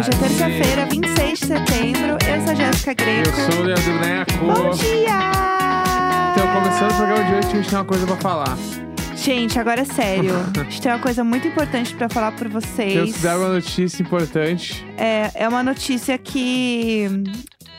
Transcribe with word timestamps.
Hoje 0.00 0.08
é 0.08 0.18
terça-feira, 0.18 0.86
26 0.86 1.40
de 1.40 1.46
setembro. 1.46 2.16
Eu 2.26 2.40
sou 2.40 2.52
a 2.52 2.54
Jéssica 2.54 2.94
Greco. 2.94 3.28
Eu 3.28 3.52
sou 3.52 3.60
o 3.60 3.64
Leandro 3.64 4.00
Neco. 4.00 4.32
Bom 4.46 4.70
dia! 4.70 5.18
Então, 6.32 6.54
começando 6.54 6.90
o 6.92 6.96
programa 6.96 7.24
de 7.24 7.34
hoje, 7.34 7.46
a 7.48 7.50
gente 7.50 7.68
tem 7.68 7.78
uma 7.78 7.84
coisa 7.84 8.06
pra 8.06 8.16
falar. 8.16 8.56
Gente, 9.14 9.58
agora 9.58 9.82
é 9.82 9.84
sério. 9.84 10.32
A 10.58 10.62
gente 10.62 10.80
tem 10.80 10.90
uma 10.90 10.98
coisa 11.00 11.22
muito 11.22 11.46
importante 11.46 11.94
pra 11.94 12.08
falar 12.08 12.32
pra 12.32 12.48
vocês. 12.48 12.94
Temos 12.94 13.12
que 13.12 13.18
dar 13.22 13.36
uma 13.36 13.50
notícia 13.50 14.02
importante. 14.02 14.86
É, 14.96 15.30
é 15.34 15.46
uma 15.46 15.62
notícia 15.62 16.16
que 16.16 17.06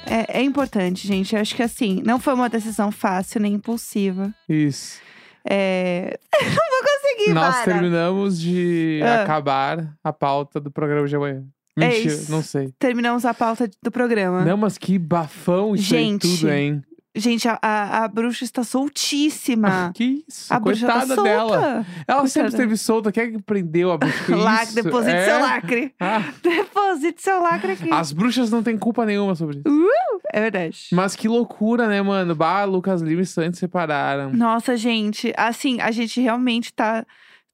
é, 0.05 0.41
é 0.41 0.43
importante, 0.43 1.07
gente. 1.07 1.35
Eu 1.35 1.41
acho 1.41 1.55
que 1.55 1.63
assim, 1.63 2.03
não 2.05 2.19
foi 2.19 2.35
uma 2.35 2.47
decisão 2.49 2.91
fácil 2.91 3.41
nem 3.41 3.53
impulsiva. 3.55 4.31
Isso. 4.47 4.99
É... 5.43 6.19
não 6.39 6.51
vou 6.51 6.83
conseguir, 6.85 7.33
Nós 7.33 7.55
Mara. 7.55 7.65
terminamos 7.65 8.39
de 8.39 9.01
Ah. 9.03 9.23
acabar 9.23 9.91
a 10.03 10.13
pauta 10.13 10.59
do 10.59 10.69
programa 10.69 11.07
de 11.07 11.15
amanhã. 11.15 11.43
É 11.77 11.87
Mentira, 11.87 12.13
isso. 12.13 12.31
não 12.31 12.41
sei. 12.43 12.73
Terminamos 12.77 13.25
a 13.25 13.33
pauta 13.33 13.69
do 13.81 13.91
programa. 13.91 14.43
Não, 14.43 14.57
mas 14.57 14.77
que 14.77 14.99
bafão 14.99 15.73
isso 15.75 15.85
Gente. 15.85 16.27
aí 16.27 16.35
tudo, 16.37 16.49
hein? 16.51 16.83
Gente, 17.13 17.45
a, 17.47 17.59
a, 17.61 18.05
a 18.05 18.07
bruxa 18.07 18.45
está 18.45 18.63
soltíssima. 18.63 19.91
Que 19.95 20.23
isso, 20.27 20.53
a 20.53 20.59
bruxa 20.59 20.87
tá 20.87 21.03
dela. 21.05 21.85
Ela 22.07 22.25
sempre 22.27 22.43
Coitada. 22.43 22.47
esteve 22.47 22.77
solta. 22.77 23.11
Quem 23.11 23.23
é 23.23 23.31
que 23.31 23.41
prendeu 23.41 23.91
a 23.91 23.97
bruxa? 23.97 24.33
Lacre, 24.35 24.75
deposite 24.75 25.15
É? 25.15 25.25
seu 25.25 25.39
lacre. 25.39 25.93
Ah, 25.99 26.33
Deposite 26.41 27.21
seu 27.21 27.41
lacre 27.41 27.71
aqui. 27.73 27.89
as 27.91 28.11
bruxas 28.13 28.49
não 28.49 28.63
têm 28.63 28.77
culpa 28.77 29.05
nenhuma 29.05 29.35
sobre 29.35 29.57
isso. 29.57 30.21
É 30.33 30.39
verdade. 30.41 30.87
Mas 30.93 31.15
que 31.15 31.27
loucura, 31.27 31.87
né, 31.87 32.01
mano? 32.01 32.33
Bah, 32.33 32.63
Lucas 32.63 33.01
Lima 33.01 33.21
e 33.21 33.25
Santos 33.25 33.59
separaram. 33.59 34.31
Nossa, 34.31 34.77
gente, 34.77 35.33
assim, 35.35 35.81
a 35.81 35.91
gente 35.91 36.21
realmente 36.21 36.73
tá 36.73 37.05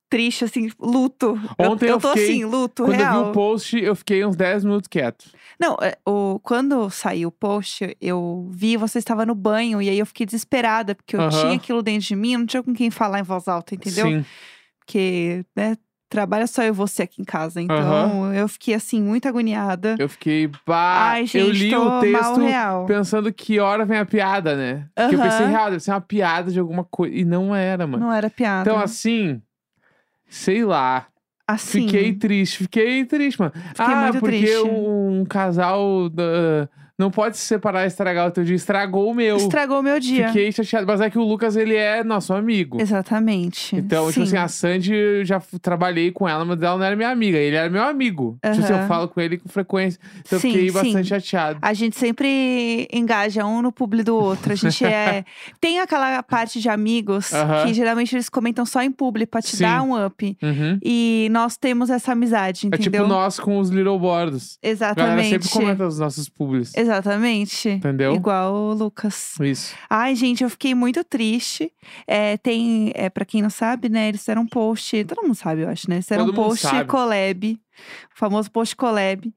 triste, 0.09 0.45
assim, 0.45 0.69
luto. 0.79 1.39
Ontem 1.59 1.85
eu, 1.85 1.95
eu 1.95 1.99
tô 1.99 2.09
fiquei- 2.09 2.31
assim, 2.31 2.45
luto 2.45 2.83
Quando 2.83 2.95
real. 2.95 3.15
eu 3.15 3.23
vi 3.25 3.29
o 3.29 3.33
post, 3.33 3.77
eu 3.77 3.95
fiquei 3.95 4.25
uns 4.25 4.35
10 4.35 4.63
minutos 4.63 4.87
quieto. 4.87 5.25
Não, 5.59 5.75
é, 5.81 5.97
o, 6.07 6.39
quando 6.43 6.89
saiu 6.89 7.29
o 7.29 7.31
post, 7.31 7.95
eu 7.99 8.47
vi 8.51 8.77
você 8.77 8.99
estava 8.99 9.25
no 9.25 9.35
banho 9.35 9.81
e 9.81 9.89
aí 9.89 9.99
eu 9.99 10.05
fiquei 10.05 10.25
desesperada, 10.25 10.93
porque 10.95 11.15
eu 11.15 11.21
Aham. 11.21 11.29
tinha 11.29 11.55
aquilo 11.55 11.81
dentro 11.81 12.07
de 12.07 12.15
mim, 12.15 12.33
eu 12.33 12.39
não 12.39 12.45
tinha 12.45 12.63
com 12.63 12.73
quem 12.73 12.89
falar 12.91 13.19
em 13.19 13.23
voz 13.23 13.47
alta, 13.47 13.75
entendeu? 13.75 14.07
Sim. 14.07 14.25
Porque, 14.79 15.43
né, 15.55 15.75
trabalha 16.09 16.47
só 16.47 16.63
eu 16.63 16.69
e 16.69 16.71
você 16.71 17.03
aqui 17.03 17.21
em 17.21 17.25
casa. 17.25 17.61
Então, 17.61 18.33
eu 18.33 18.47
fiquei, 18.47 18.73
assim, 18.73 19.01
muito 19.01 19.27
agoniada. 19.27 19.95
Eu 19.99 20.07
fiquei, 20.07 20.47
bah, 20.65 21.09
Ai, 21.11 21.25
gente, 21.25 21.37
eu 21.39 21.49
li 21.51 21.75
o 21.75 21.99
texto 21.99 22.41
pensando 22.87 23.33
que 23.33 23.59
hora 23.59 23.83
vem 23.85 23.97
a 23.97 24.05
piada, 24.05 24.55
né? 24.55 24.87
Porque 24.95 25.15
eu 25.15 25.19
pensei, 25.21 25.45
real, 25.47 25.69
deve 25.69 25.83
ser 25.83 25.91
uma 25.91 25.99
piada 26.01 26.49
de 26.51 26.59
alguma 26.59 26.85
coisa. 26.85 27.13
E 27.13 27.25
não 27.25 27.53
era, 27.53 27.85
mano. 27.85 28.05
Não 28.05 28.13
era 28.13 28.29
piada. 28.29 28.61
Então, 28.69 28.79
assim, 28.79 29.41
sei 30.27 30.63
lá. 30.65 31.07
assim, 31.47 31.85
Fiquei 31.87 32.13
triste, 32.13 32.57
fiquei 32.59 33.05
triste, 33.05 33.39
mano. 33.39 33.53
ah, 33.77 34.01
muito 34.03 34.19
porque 34.19 34.37
triste. 34.37 34.61
um, 34.67 35.21
um 35.21 35.25
casal 35.25 36.09
da- 36.09 36.67
não 36.97 37.11
pode 37.11 37.37
se 37.37 37.43
separar 37.45 37.83
e 37.83 37.87
estragar 37.87 38.27
o 38.27 38.31
teu 38.31 38.43
dia. 38.43 38.55
Estragou 38.55 39.11
o 39.11 39.13
meu. 39.13 39.37
estragou 39.37 39.79
o 39.79 39.83
meu 39.83 39.99
dia. 39.99 40.27
Fiquei 40.29 40.51
chateado. 40.51 40.87
Mas 40.87 40.99
é 40.99 41.09
que 41.09 41.17
o 41.19 41.23
Lucas, 41.23 41.55
ele 41.55 41.75
é 41.75 42.03
nosso 42.03 42.33
amigo. 42.33 42.81
Exatamente. 42.81 43.75
Então, 43.75 44.05
Sim. 44.07 44.11
tipo 44.13 44.23
assim, 44.23 44.37
a 44.37 44.47
Sandy, 44.47 44.93
eu 44.95 45.23
já 45.25 45.39
trabalhei 45.61 46.11
com 46.11 46.27
ela, 46.27 46.43
mas 46.43 46.59
ela 46.61 46.75
não 46.75 46.83
era 46.83 46.95
minha 46.95 47.09
amiga. 47.09 47.37
Ele 47.37 47.55
era 47.55 47.69
meu 47.69 47.83
amigo. 47.83 48.39
Tipo 48.43 48.63
assim, 48.63 48.73
eu 48.73 48.87
falo 48.87 49.07
com 49.07 49.21
ele 49.21 49.37
com 49.37 49.47
frequência. 49.47 49.99
Então, 50.25 50.39
Sim, 50.39 50.47
eu 50.47 50.53
fiquei 50.53 50.69
sim. 50.69 50.73
bastante 50.73 51.07
chateado. 51.07 51.59
A 51.61 51.73
gente 51.73 51.95
sempre 51.97 52.87
engaja 52.91 53.45
um 53.45 53.61
no 53.61 53.71
publi 53.71 54.01
do 54.01 54.15
outro. 54.15 54.53
A 54.53 54.55
gente 54.55 54.83
é. 54.83 55.23
Tem 55.61 55.79
aquela 55.79 56.23
parte 56.23 56.59
de 56.59 56.67
amigos 56.67 57.31
Aham. 57.31 57.65
que 57.67 57.73
geralmente 57.75 58.15
eles 58.15 58.27
comentam 58.27 58.65
só 58.65 58.81
em 58.81 58.91
publi 58.91 59.27
pra 59.27 59.39
te 59.41 59.55
Sim. 59.55 59.63
dar 59.63 59.83
um 59.83 60.05
up. 60.05 60.37
Uhum. 60.41 60.79
E 60.83 61.27
nós 61.31 61.57
temos 61.57 61.91
essa 61.91 62.13
amizade, 62.13 62.65
É 62.65 62.67
entendeu? 62.67 62.91
tipo 63.03 63.07
nós 63.07 63.39
com 63.39 63.59
os 63.59 63.69
Little 63.69 63.99
Bordos. 63.99 64.57
A 64.63 64.65
galera 64.65 64.73
Exatamente. 64.73 65.29
sempre 65.29 65.49
comenta 65.49 65.85
os 65.85 65.99
nossos 65.99 66.27
públicos. 66.27 66.69
Exatamente. 66.69 66.86
Entendeu? 67.69 68.15
Igual 68.15 68.53
o 68.53 68.73
Lucas. 68.73 69.35
Isso. 69.39 69.75
Ai, 69.89 70.15
gente, 70.15 70.43
eu 70.43 70.49
fiquei 70.49 70.73
muito 70.73 71.03
triste. 71.03 71.71
É, 72.05 72.37
tem, 72.37 72.91
é, 72.95 73.09
para 73.09 73.25
quem 73.25 73.41
não 73.41 73.49
sabe, 73.49 73.89
né? 73.89 74.09
Eles 74.09 74.21
fizeram 74.21 74.43
um 74.43 74.47
post. 74.47 75.03
Todo 75.05 75.23
mundo 75.23 75.35
sabe, 75.35 75.61
eu 75.61 75.69
acho, 75.69 75.89
né? 75.89 75.97
Eles 75.97 76.05
fizeram 76.05 76.23
um 76.23 76.27
Todo 76.27 76.35
post 76.35 76.61
sabe. 76.61 76.89
collab. 76.89 77.53
O 77.53 78.17
famoso 78.17 78.51
post 78.51 78.75
collab. 78.75 79.33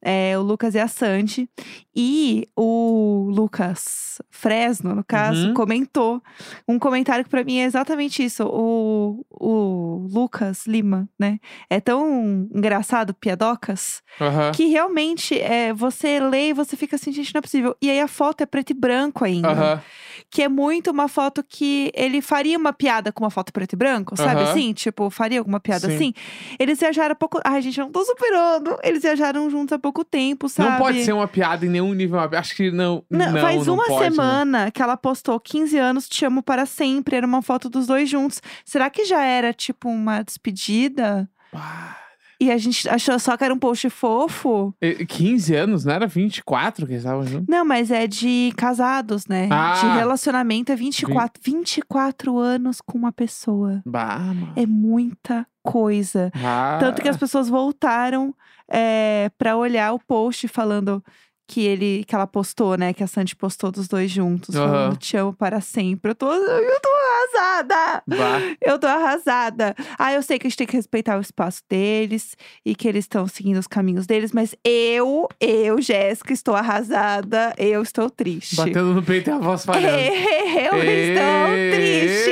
É, 0.00 0.38
o 0.38 0.42
Lucas 0.42 0.74
e 0.74 0.78
a 0.78 0.86
Sandy. 0.88 1.48
E 1.94 2.48
o 2.56 3.28
Lucas 3.34 4.20
Fresno, 4.30 4.94
no 4.94 5.04
caso, 5.04 5.48
Uhum. 5.48 5.54
comentou 5.54 6.22
um 6.66 6.78
comentário 6.78 7.22
que 7.24 7.30
pra 7.30 7.44
mim 7.44 7.58
é 7.58 7.64
exatamente 7.64 8.24
isso. 8.24 8.44
O, 8.46 9.24
o 9.30 10.08
Lucas 10.10 10.66
Lima, 10.66 11.08
né? 11.18 11.38
É 11.68 11.80
tão 11.80 12.48
engraçado, 12.54 13.12
piadocas, 13.12 14.02
Aham. 14.20 14.52
que 14.52 14.66
realmente 14.66 15.38
é, 15.38 15.72
você 15.72 16.18
lê 16.20 16.48
e 16.48 16.52
você 16.54 16.76
fica 16.76 16.96
assim, 16.96 17.12
gente, 17.12 17.34
não 17.34 17.40
é 17.40 17.42
possível. 17.42 17.76
E 17.82 17.90
aí 17.90 18.00
a 18.00 18.08
foto 18.08 18.40
é 18.42 18.46
preto 18.46 18.70
e 18.70 18.74
branco 18.74 19.24
ainda 19.24 19.48
Aham. 19.50 19.82
que 20.30 20.42
é 20.42 20.48
muito 20.48 20.90
uma 20.90 21.08
foto 21.08 21.44
que 21.46 21.90
ele 21.94 22.22
faria 22.22 22.56
uma 22.56 22.72
piada 22.72 23.12
com 23.12 23.22
uma 23.24 23.30
foto 23.30 23.52
preto 23.52 23.74
e 23.74 23.76
branco, 23.76 24.16
sabe 24.16 24.42
assim? 24.44 24.72
Tipo, 24.72 25.10
faria 25.10 25.38
alguma 25.40 25.60
piada 25.60 25.88
Sim. 25.88 25.94
assim. 25.94 26.14
Eles 26.58 26.78
viajaram 26.78 27.12
há 27.12 27.16
pouco. 27.16 27.38
Ai, 27.44 27.60
gente, 27.60 27.78
não 27.78 27.90
tô 27.90 28.04
superando. 28.04 28.78
Eles 28.82 29.02
viajaram 29.02 29.50
juntos 29.50 29.72
há 29.72 29.78
pouco 29.78 30.04
tempo, 30.04 30.48
sabe? 30.48 30.70
Não 30.70 30.76
pode 30.78 31.04
ser 31.04 31.12
uma 31.12 31.28
piada 31.28 31.66
em 31.66 31.68
nenhum 31.68 31.81
nível. 31.94 32.18
Acho 32.20 32.54
que 32.54 32.70
não. 32.70 33.04
Não, 33.10 33.32
Não, 33.32 33.40
faz 33.40 33.66
não 33.66 33.74
uma 33.74 33.84
pode, 33.86 34.04
né? 34.04 34.10
semana 34.10 34.70
que 34.70 34.80
ela 34.82 34.96
postou 34.96 35.38
15 35.40 35.76
anos, 35.78 36.08
te 36.08 36.24
amo 36.24 36.42
para 36.42 36.64
sempre. 36.66 37.16
Era 37.16 37.26
uma 37.26 37.42
foto 37.42 37.68
dos 37.68 37.86
dois 37.86 38.08
juntos. 38.08 38.40
Será 38.64 38.88
que 38.90 39.04
já 39.04 39.22
era, 39.24 39.52
tipo, 39.52 39.88
uma 39.88 40.22
despedida? 40.22 41.28
Ah, 41.52 41.96
E 42.40 42.50
a 42.50 42.58
gente 42.58 42.88
achou 42.88 43.16
só 43.20 43.36
que 43.36 43.44
era 43.44 43.54
um 43.54 43.58
post 43.58 43.88
fofo? 43.88 44.74
e- 44.82 45.06
15 45.06 45.54
anos, 45.54 45.84
não 45.84 45.92
era 45.94 46.08
24 46.08 46.86
que 46.86 46.92
eles 46.94 47.04
estavam 47.04 47.24
juntos? 47.24 47.46
Não, 47.48 47.64
mas 47.64 47.88
é 47.90 48.06
de 48.08 48.52
casados, 48.56 49.26
né? 49.28 49.46
De 49.46 49.52
Ah. 49.52 49.94
relacionamento 49.96 50.72
é 50.72 50.76
24, 50.76 51.40
24 51.40 52.36
anos 52.38 52.80
com 52.80 52.98
uma 52.98 53.12
pessoa. 53.12 53.80
Bah, 53.86 54.18
mano. 54.18 54.52
É 54.56 54.66
muita 54.66 55.46
coisa. 55.62 56.32
Ah. 56.34 56.78
Tanto 56.80 57.00
que 57.00 57.08
as 57.08 57.16
pessoas 57.16 57.48
voltaram 57.48 58.34
é, 58.74 59.30
para 59.38 59.54
olhar 59.56 59.92
o 59.92 59.98
post 60.00 60.48
falando 60.48 61.04
que 61.46 61.66
ele 61.66 62.04
que 62.04 62.14
ela 62.14 62.26
postou, 62.26 62.76
né? 62.76 62.92
Que 62.92 63.02
a 63.02 63.06
Sandy 63.06 63.36
postou 63.36 63.70
dos 63.70 63.88
dois 63.88 64.10
juntos, 64.10 64.54
Aham. 64.54 64.68
falando 64.68 64.96
te 64.96 65.16
amo 65.16 65.32
para 65.32 65.60
sempre. 65.60 66.10
Eu 66.12 66.14
tô, 66.14 66.32
eu 66.32 66.80
tô 66.80 66.88
arrasada! 66.88 68.02
Bah. 68.06 68.40
Eu 68.60 68.78
tô 68.78 68.86
arrasada. 68.86 69.74
Ah, 69.98 70.12
eu 70.12 70.22
sei 70.22 70.38
que 70.38 70.46
a 70.46 70.50
gente 70.50 70.58
tem 70.58 70.66
que 70.66 70.76
respeitar 70.76 71.18
o 71.18 71.20
espaço 71.20 71.62
deles 71.68 72.36
e 72.64 72.74
que 72.74 72.88
eles 72.88 73.04
estão 73.04 73.26
seguindo 73.26 73.58
os 73.58 73.66
caminhos 73.66 74.06
deles, 74.06 74.32
mas 74.32 74.54
eu, 74.64 75.28
eu, 75.40 75.80
Jéssica, 75.80 76.32
estou 76.32 76.54
arrasada. 76.54 77.52
Eu 77.58 77.82
estou 77.82 78.08
triste. 78.08 78.56
Batendo 78.56 78.94
no 78.94 79.02
peito 79.02 79.30
e 79.30 79.32
a 79.32 79.38
voz 79.38 79.64
falhando. 79.64 79.92
Eu 79.92 80.78
estou 80.78 81.46
triste. 81.72 82.30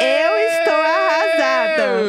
Eu 0.00 0.36
estou 0.58 0.74
arrasada. 0.74 2.00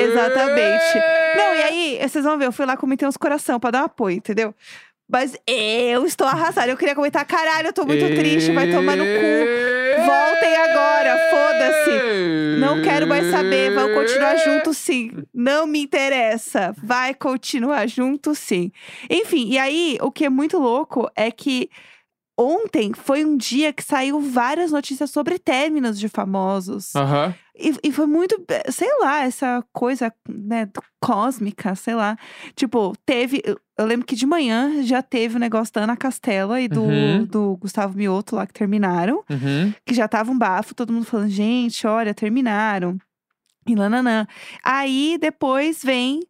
Exatamente. 0.00 0.98
Não, 1.36 1.54
e 1.54 1.62
aí, 1.62 2.08
vocês 2.08 2.24
vão 2.24 2.38
ver, 2.38 2.46
eu 2.46 2.52
fui 2.52 2.66
lá 2.66 2.76
comentei 2.76 3.06
uns 3.08 3.16
coração 3.16 3.58
pra 3.58 3.70
dar 3.70 3.82
um 3.82 3.86
apoio, 3.86 4.16
entendeu? 4.16 4.54
Mas 5.12 5.36
eu 5.46 6.06
estou 6.06 6.26
arrasada. 6.26 6.70
Eu 6.70 6.76
queria 6.76 6.94
comentar, 6.94 7.22
caralho, 7.26 7.68
eu 7.68 7.72
tô 7.74 7.84
muito 7.84 8.06
triste, 8.16 8.50
vai 8.52 8.70
tomar 8.70 8.96
no 8.96 9.04
cu. 9.04 10.06
Voltem 10.06 10.56
agora, 10.56 11.18
foda-se. 11.30 12.58
Não 12.58 12.80
quero 12.80 13.06
mais 13.06 13.30
saber, 13.30 13.74
vão 13.74 13.92
continuar 13.92 14.36
juntos 14.36 14.78
sim. 14.78 15.10
Não 15.34 15.66
me 15.66 15.82
interessa. 15.82 16.74
Vai 16.82 17.12
continuar 17.12 17.86
junto 17.86 18.34
sim. 18.34 18.72
Enfim, 19.10 19.50
e 19.50 19.58
aí, 19.58 19.98
o 20.00 20.10
que 20.10 20.24
é 20.24 20.30
muito 20.30 20.58
louco 20.58 21.10
é 21.14 21.30
que 21.30 21.68
ontem 22.38 22.92
foi 22.94 23.24
um 23.24 23.36
dia 23.36 23.72
que 23.72 23.82
saiu 23.84 24.20
várias 24.20 24.70
notícias 24.72 25.10
sobre 25.10 25.38
términos 25.38 25.98
de 25.98 26.08
famosos. 26.08 26.94
Aham. 26.96 27.34
E, 27.54 27.74
e 27.84 27.92
foi 27.92 28.06
muito, 28.06 28.42
sei 28.70 28.88
lá, 29.00 29.24
essa 29.24 29.62
coisa, 29.72 30.12
né, 30.28 30.68
cósmica, 31.00 31.74
sei 31.74 31.94
lá. 31.94 32.16
Tipo, 32.56 32.94
teve. 33.04 33.42
Eu, 33.44 33.60
eu 33.78 33.86
lembro 33.86 34.06
que 34.06 34.16
de 34.16 34.24
manhã 34.26 34.82
já 34.82 35.02
teve 35.02 35.36
o 35.36 35.38
negócio 35.40 35.72
da 35.74 35.82
Ana 35.82 35.96
Castela 35.96 36.60
e 36.60 36.66
do, 36.68 36.82
Uhum. 36.82 37.24
do 37.26 37.56
Gustavo 37.58 37.96
Mioto 37.96 38.36
lá 38.36 38.46
que 38.46 38.54
terminaram. 38.54 39.22
Uhum. 39.28 39.72
Que 39.84 39.94
já 39.94 40.08
tava 40.08 40.30
um 40.30 40.38
bafo, 40.38 40.74
todo 40.74 40.92
mundo 40.92 41.04
falando, 41.04 41.28
gente, 41.30 41.86
olha, 41.86 42.14
terminaram. 42.14 42.96
E 43.66 43.74
lananã. 43.76 44.26
Aí 44.64 45.16
depois 45.20 45.82
vem 45.84 46.20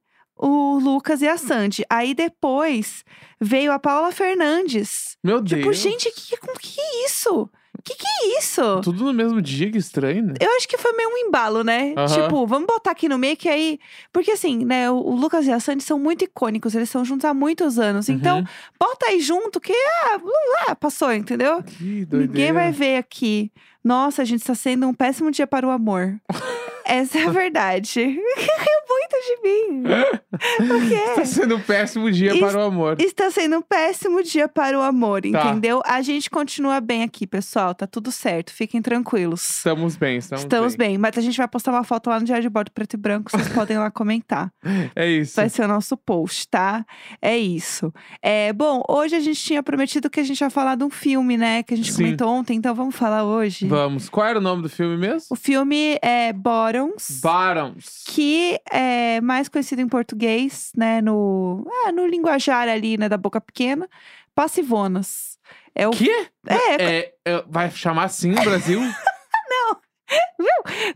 o 0.47 0.79
Lucas 0.79 1.23
e 1.23 1.29
a 1.29 1.37
Sandy. 1.39 1.85
Aí 1.89 2.15
depois 2.15 3.05
veio 3.41 3.71
a 3.73 3.79
Paula 3.79 4.11
Fernandes. 4.13 5.17
Meu 5.23 5.43
Tipo, 5.43 5.63
Deus. 5.63 5.77
gente, 5.77 6.11
que, 6.11 6.37
que, 6.37 6.59
que 6.59 6.81
é 6.81 7.07
isso? 7.07 7.49
Que 7.85 7.95
que 7.97 8.07
é 8.07 8.39
isso? 8.39 8.81
Tudo 8.83 9.05
no 9.05 9.13
mesmo 9.13 9.41
dia, 9.43 9.69
que 9.71 9.79
estranho, 9.79 10.23
né? 10.27 10.35
Eu 10.41 10.51
acho 10.57 10.69
que 10.69 10.77
foi 10.79 10.93
meio 10.93 11.09
um 11.09 11.17
embalo, 11.17 11.65
né? 11.65 11.95
Aham. 11.97 12.07
Tipo, 12.07 12.47
vamos 12.47 12.67
botar 12.67 12.93
aqui 12.93 13.09
no 13.09 13.19
meio 13.19 13.37
que 13.37 13.49
aí. 13.49 13.81
Porque 14.13 14.31
assim, 14.33 14.65
né? 14.65 14.89
O, 14.91 14.97
o 14.99 15.17
Lucas 15.17 15.47
e 15.47 15.51
a 15.53 15.59
Sandy 15.59 15.83
são 15.83 15.99
muito 15.99 16.23
icônicos, 16.25 16.75
eles 16.77 16.89
estão 16.89 17.05
juntos 17.05 17.25
há 17.25 17.35
muitos 17.35 17.79
anos. 17.81 18.09
Então, 18.09 18.39
Uhum. 18.39 18.45
bota 18.79 19.07
aí 19.07 19.21
junto 19.21 19.59
que, 19.61 19.73
ah, 19.73 20.21
lá, 20.69 20.77
passou, 20.77 21.13
entendeu? 21.13 21.61
Que 21.63 22.05
doideira. 22.05 22.27
Ninguém 22.27 22.53
vai 22.53 22.71
ver 22.71 22.99
aqui. 22.99 23.51
Nossa, 23.83 24.23
a 24.23 24.25
gente 24.25 24.41
está 24.43 24.55
sendo 24.55 24.87
um 24.87 24.95
péssimo 24.95 25.31
dia 25.33 25.47
para 25.47 25.67
o 25.67 25.71
amor. 25.71 26.21
Essa 26.85 27.19
é 27.19 27.27
a 27.27 27.31
verdade. 27.31 28.01
é 29.03 29.09
muito 29.09 29.27
de 29.27 29.43
mim. 29.43 29.83
o 30.75 30.89
quê? 30.89 30.95
Está 30.95 31.25
sendo 31.25 31.57
um 31.57 31.61
péssimo 31.61 32.11
dia 32.11 32.39
para 32.39 32.59
o 32.59 32.63
amor. 32.63 32.97
Está 33.01 33.31
sendo 33.31 33.59
um 33.59 33.63
péssimo 33.63 34.23
dia 34.23 34.49
para 34.49 34.79
o 34.79 34.83
amor, 34.83 35.23
Tá. 35.23 35.51
entendeu? 35.51 35.83
A 35.85 36.01
gente 36.03 36.31
continua 36.31 36.81
bem 36.81 37.03
aqui, 37.03 37.27
pessoal. 37.27 37.75
Tá 37.75 37.87
tudo 37.87 38.11
certo. 38.11 38.53
Fiquem 38.53 38.81
tranquilos. 38.81 39.57
Estamos 39.57 39.97
bem, 39.97 40.19
estamos, 40.19 40.45
Estamos 40.45 40.77
bem. 40.77 40.99
Mas 40.99 41.17
a 41.19 41.21
gente 41.21 41.37
vai 41.37 41.49
postar 41.49 41.73
uma 41.73 41.85
foto 41.85 42.09
lá 42.11 42.19
no 42.21 42.27
Diário 42.27 42.43
de 42.43 42.49
Bordo 42.49 42.71
Preto 42.71 42.95
e 42.95 42.97
Branco. 42.97 43.31
Vocês 43.31 43.49
podem 43.53 43.79
lá 43.79 43.91
comentar. 43.91 44.53
É 44.95 45.09
isso. 45.09 45.37
Vai 45.37 45.49
ser 45.49 45.65
o 45.65 45.69
nosso 45.69 45.97
post, 45.97 46.49
tá? 46.49 46.85
É 47.21 47.37
isso. 47.37 47.93
É, 48.21 48.53
bom, 48.53 48.83
hoje 48.89 49.17
a 49.17 49.21
gente 49.21 49.41
tinha 49.43 49.63
prometido 49.63 50.09
que 50.11 50.21
a 50.21 50.25
gente 50.25 50.41
ia 50.41 50.51
falar 50.51 50.77
de 50.77 50.85
um 50.85 50.91
filme, 50.91 51.37
né? 51.37 51.63
Que 51.63 51.75
a 51.75 51.77
gente 51.77 51.93
Sim. 51.93 52.05
comentou 52.05 52.29
ontem. 52.29 52.57
Então 52.57 52.75
vamos 52.75 52.95
falar 52.95 53.25
hoje. 53.25 53.67
Vamos. 53.67 54.09
Qual 54.09 54.27
era 54.27 54.39
o 54.39 54.43
nome 54.43 54.63
do 54.63 54.69
filme 54.69 54.97
mesmo? 54.97 55.29
O 55.31 55.37
filme 55.37 55.99
é 56.03 56.33
Bottoms. 56.33 57.21
Bottoms. 57.23 58.05
que 58.07 58.59
é 58.71 58.92
mais 59.23 59.49
conhecido 59.49 59.81
em 59.83 59.89
português, 59.89 60.71
né, 60.77 61.01
no, 61.01 61.67
ah, 61.87 61.93
no 61.93 62.07
linguajar 62.07 62.69
ali, 62.69 62.97
né, 62.97 63.09
da 63.09 63.17
boca 63.17 63.41
pequena, 63.41 63.89
passivonas. 64.35 65.39
É 65.75 65.89
o 65.89 65.91
Que? 65.91 66.11
é, 66.49 66.83
É, 66.99 67.13
é, 67.25 67.45
vai 67.49 67.71
chamar 67.71 68.05
assim 68.05 68.31
no 68.31 68.43
Brasil? 68.43 68.81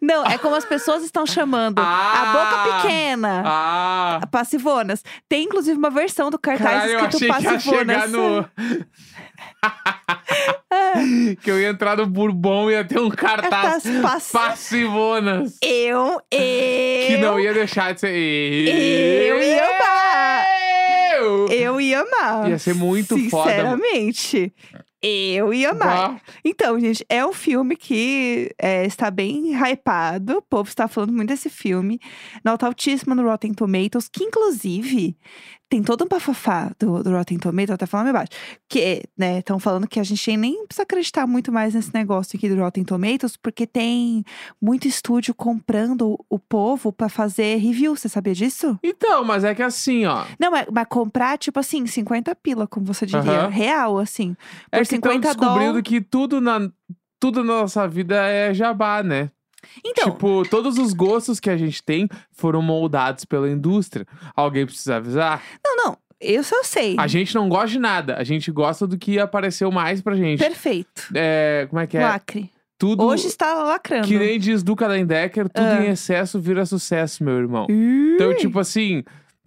não, 0.03 0.25
é 0.27 0.37
como 0.39 0.55
as 0.55 0.65
pessoas 0.65 1.03
estão 1.03 1.25
chamando 1.27 1.79
a 1.81 1.85
Ah! 1.85 2.33
boca 2.33 2.83
pequena. 2.83 3.43
ah! 3.47 4.21
Passivonas. 4.31 5.03
Tem 5.29 5.45
inclusive 5.45 5.77
uma 5.79 5.91
versão 5.91 6.31
do 6.31 6.39
cartaz 6.39 6.69
Caralho, 6.71 6.93
eu 6.93 6.99
escrito 7.07 7.17
achei 7.17 7.29
que 7.29 7.35
ia 7.45 7.53
passivonas. 7.53 8.03
chegar 8.03 8.09
no... 8.09 8.49
que 11.43 11.51
eu 11.51 11.61
ia 11.61 11.69
entrar 11.71 11.97
no 11.97 12.07
Bourbon 12.07 12.71
e 12.71 12.75
ia 12.75 12.85
ter 12.85 12.99
um 12.99 13.11
cartaz 13.11 13.85
pass... 14.03 14.31
passivonas. 14.31 15.57
Eu, 15.63 16.21
eu, 16.31 17.07
Que 17.07 17.17
não 17.21 17.39
ia 17.41 17.53
deixar 17.55 17.95
de 17.95 18.01
ser... 18.01 18.09
Eu 18.09 19.43
ia 19.43 19.65
amar. 19.65 20.47
Eu! 21.17 21.49
eu 21.49 21.81
ia 21.81 22.01
amar. 22.01 22.49
Ia 22.49 22.59
ser 22.59 22.75
muito 22.75 23.19
foda, 23.31 23.51
mano. 23.65 23.83
Sinceramente. 23.83 24.53
Eu 25.03 25.53
ia 25.53 25.71
amar. 25.71 26.15
Bah. 26.15 26.21
Então, 26.45 26.81
gente, 26.81 27.05
é 27.09 27.25
um 27.25 27.33
filme 27.33 27.77
que 27.77 28.51
é, 28.59 28.85
está 28.87 29.11
bem 29.11 29.53
hypado. 29.55 30.39
O 30.39 30.43
povo 30.43 30.69
está 30.69 30.89
falando 30.89 31.13
muito 31.13 31.29
desse 31.29 31.49
filme. 31.49 32.01
Nota 32.45 32.67
altíssima 32.67 33.15
no 33.15 33.23
Rotten 33.23 33.55
Tomatoes, 33.55 34.09
que 34.09 34.25
inclusive 34.25 35.17
tem 35.69 35.83
todo 35.83 36.05
um 36.05 36.09
bafafá 36.09 36.71
do, 36.79 37.03
do 37.03 37.11
Rotten 37.11 37.39
Tomatoes, 37.39 37.71
até 37.71 37.87
falando 37.87 38.11
embaixo. 38.11 38.31
Que, 38.69 39.03
né, 39.17 39.39
estão 39.39 39.59
falando 39.59 39.89
que 39.89 39.99
a 39.99 40.05
gente 40.05 40.37
nem 40.37 40.65
precisa 40.67 40.85
acreditar 40.85 41.27
muito 41.27 41.51
mais 41.51 41.75
nesse 41.75 41.93
negócio 41.93 42.37
aqui 42.37 42.49
do 42.49 42.57
Rotten 42.57 42.85
Tomatoes, 42.85 43.37
porque 43.37 43.67
tem 43.67 44.25
muito 44.61 44.87
estúdio 44.87 45.35
comprando 45.35 46.19
o 46.31 46.39
povo 46.39 46.93
pra 46.93 47.09
fazer 47.09 47.57
review. 47.57 47.97
Você 47.97 48.09
sabia 48.09 48.35
disso? 48.35 48.79
Então, 48.83 49.25
mas 49.25 49.43
é 49.43 49.55
que 49.55 49.63
assim, 49.63 50.07
ó. 50.07 50.25
Não, 50.39 50.51
mas, 50.51 50.67
mas 50.73 50.87
comprar, 50.89 51.37
tipo 51.37 51.59
assim, 51.59 51.85
50 51.87 52.35
pila, 52.37 52.67
como 52.67 52.87
você 52.87 53.05
diria. 53.05 53.21
Aham. 53.21 53.49
Real, 53.49 53.99
assim. 53.99 54.37
É 54.71 54.79
Por 54.79 54.87
que 54.87 54.95
estão 54.95 55.13
50 55.13 55.35
descobrindo 55.35 55.83
que 55.83 56.01
tudo 56.01 56.41
na, 56.41 56.71
tudo 57.19 57.43
na 57.43 57.61
nossa 57.61 57.89
vida 57.89 58.15
é 58.15 58.55
jabá, 58.55 59.03
né? 59.03 59.31
Então, 59.85 60.11
Tipo, 60.13 60.49
todos 60.49 60.79
os 60.79 60.93
gostos 60.93 61.39
que 61.41 61.51
a 61.51 61.57
gente 61.57 61.83
tem 61.83 62.09
foram 62.33 62.61
moldados 62.63 63.25
pela 63.25 63.49
indústria. 63.51 64.07
Alguém 64.35 64.67
precisa 64.67 64.97
avisar? 64.97 65.43
não, 65.65 65.77
não. 65.77 65.99
Eu 66.19 66.43
sei. 66.65 66.97
A 66.99 67.07
gente 67.07 67.35
não 67.35 67.47
gosta 67.49 67.69
de 67.69 67.79
nada. 67.79 68.17
A 68.17 68.25
gente 68.25 68.51
gosta 68.51 68.87
do 68.87 68.97
que 68.97 69.19
apareceu 69.19 69.71
mais 69.71 70.01
pra 70.01 70.15
gente. 70.15 70.39
Perfeito. 70.39 71.03
É, 71.15 71.67
como 71.69 71.79
é 71.81 71.87
que 71.87 71.99
é? 71.99 72.01
Lacre. 72.03 72.51
Tudo 72.79 73.05
Hoje 73.05 73.27
está 73.27 73.55
lacrando. 73.63 74.07
que 74.09 74.19
nem 74.19 74.39
diz 74.39 74.63
Duca 74.63 74.87
Lendecker, 74.87 75.49
tudo 75.49 75.65
Ah. 75.67 75.85
em 75.85 75.91
excesso 75.91 76.39
vira 76.41 76.65
sucesso, 76.67 77.23
meu 77.25 77.37
irmão. 77.37 77.67
Então, 77.71 78.29
Ui. 78.29 78.35
tipo 78.35 78.59
assim, 78.59 79.03